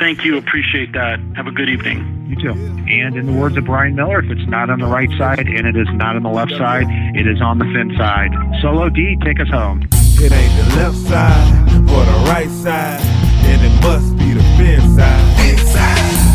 Thank 0.00 0.24
you. 0.24 0.38
Appreciate 0.38 0.92
that. 0.92 1.20
Have 1.36 1.46
a 1.46 1.52
good 1.52 1.68
evening. 1.68 2.24
You 2.26 2.36
too. 2.36 2.52
And 2.88 3.16
in 3.16 3.26
the 3.26 3.32
words 3.32 3.58
of 3.58 3.66
Brian 3.66 3.94
Miller, 3.94 4.20
if 4.20 4.30
it's 4.30 4.48
not 4.48 4.70
on 4.70 4.80
the 4.80 4.86
right 4.86 5.10
side 5.18 5.46
and 5.46 5.66
it 5.66 5.76
is 5.76 5.88
not 5.92 6.16
on 6.16 6.22
the 6.22 6.30
left 6.30 6.52
side, 6.52 6.86
it 7.14 7.26
is 7.26 7.42
on 7.42 7.58
the 7.58 7.66
fin 7.66 7.94
side. 7.98 8.32
Solo 8.62 8.88
D, 8.88 9.18
take 9.22 9.38
us 9.40 9.48
home. 9.50 9.86
It 9.92 10.32
ain't 10.32 10.56
the 10.56 10.76
left 10.76 10.96
side 10.96 11.68
or 11.84 12.04
the 12.08 12.24
right 12.32 12.48
side, 12.48 13.00
and 13.44 13.60
it 13.60 13.82
must 13.82 14.16
be 14.16 14.32
the 14.32 14.42
fin 14.56 14.80
side. 14.96 15.20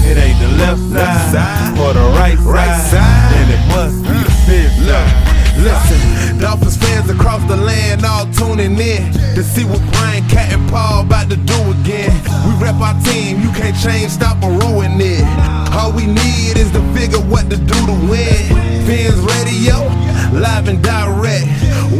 It 0.05 0.17
ain't 0.17 0.39
the 0.39 0.57
left 0.61 0.81
side 0.93 1.73
or 1.79 1.93
the 1.93 2.05
right 2.13 2.37
side, 2.37 3.33
and 3.33 3.49
it 3.49 3.65
must 3.73 4.03
be 4.03 4.13
the 4.13 4.35
fin 4.45 4.69
side. 4.85 5.35
Listen, 5.57 6.37
Dolphins 6.37 6.77
fans 6.77 7.09
across 7.09 7.41
the 7.47 7.55
land 7.55 8.05
all 8.05 8.29
tuning 8.31 8.77
in 8.77 9.11
to 9.33 9.43
see 9.43 9.65
what 9.65 9.81
Brian 9.93 10.27
Cat 10.29 10.53
and 10.53 10.69
Paul 10.69 11.01
about 11.01 11.29
to 11.31 11.37
do 11.37 11.74
again. 11.85 12.11
We 12.45 12.51
rep 12.57 12.81
our 12.81 12.97
team, 13.01 13.41
you 13.41 13.51
can't 13.53 13.77
change, 13.77 14.11
stop 14.11 14.41
or 14.43 14.51
ruin 14.51 14.97
it. 14.97 15.23
All 15.73 15.91
we 15.93 16.05
need 16.07 16.57
is 16.57 16.71
to 16.71 16.81
figure 16.93 17.21
what 17.29 17.49
to 17.49 17.57
do 17.57 17.77
to 17.85 17.95
win. 18.09 18.41
Fans 18.89 19.19
radio, 19.21 19.85
live 20.33 20.67
and 20.67 20.81
direct. 20.81 21.45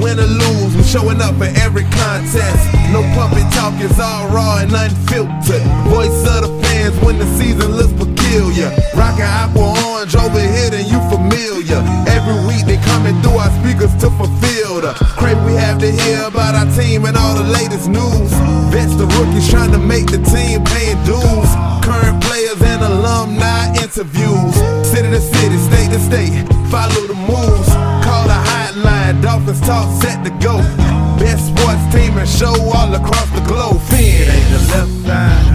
Win 0.02 0.20
or 0.20 0.26
lose, 0.26 0.76
we're 0.76 0.84
showing 0.84 1.22
up 1.22 1.36
for 1.38 1.50
every 1.62 1.84
contest. 2.02 2.62
No 2.92 3.02
puppet 3.14 3.46
talk, 3.54 3.74
it's 3.78 4.00
all 4.00 4.28
raw 4.30 4.58
and 4.58 4.74
unfiltered. 4.74 5.66
Voice 5.94 6.20
of 6.34 6.42
the 6.46 6.52
fans 6.64 6.98
when 7.06 7.20
the 7.20 7.28
season 7.38 7.72
looks 7.78 7.94
peculiar. 7.94 8.74
Rockin' 8.96 9.26
aqua 9.26 9.74
orange 9.86 10.16
over 10.16 10.40
here, 10.40 10.70
then 10.70 10.86
you 10.90 11.00
familiar. 11.14 11.82
Every 12.10 12.38
week 12.48 12.66
they 12.66 12.78
coming 12.90 13.22
through 13.22 13.38
our 13.38 13.52
speakers 13.62 13.94
to 14.02 14.10
fulfill 14.18 14.82
the 14.82 14.94
crave 15.18 15.42
we 15.46 15.54
have 15.54 15.80
to 15.80 15.92
hear 15.92 16.30
team 16.76 17.06
and 17.06 17.16
all 17.16 17.36
the 17.36 17.48
latest 17.48 17.88
news. 17.88 18.32
Vets 18.70 18.96
the 18.96 19.08
rookies 19.18 19.50
trying 19.50 19.72
to 19.72 19.80
make 19.80 20.08
the 20.08 20.20
team 20.20 20.64
paying 20.76 21.00
dues. 21.08 21.50
Current 21.82 22.22
players 22.22 22.62
and 22.62 22.82
alumni 22.84 23.72
interviews. 23.80 24.54
City 24.84 25.10
to 25.10 25.22
city, 25.22 25.58
state 25.58 25.92
to 25.96 26.00
state, 26.00 26.36
follow 26.70 27.08
the 27.08 27.16
moves. 27.16 27.70
Call 28.04 28.28
the 28.28 28.40
hotline, 28.52 29.22
Dolphins 29.22 29.62
talk 29.62 29.88
set 30.02 30.24
to 30.26 30.32
go. 30.44 30.58
Best 31.18 31.48
sports 31.48 31.84
team 31.96 32.18
and 32.18 32.28
show 32.28 32.56
all 32.76 32.94
across 32.94 33.30
the 33.32 33.44
globe. 33.48 33.82
Fin. 33.90 34.28
ain't 34.30 34.50
the 34.52 34.62
left 34.76 34.92
side 35.08 35.55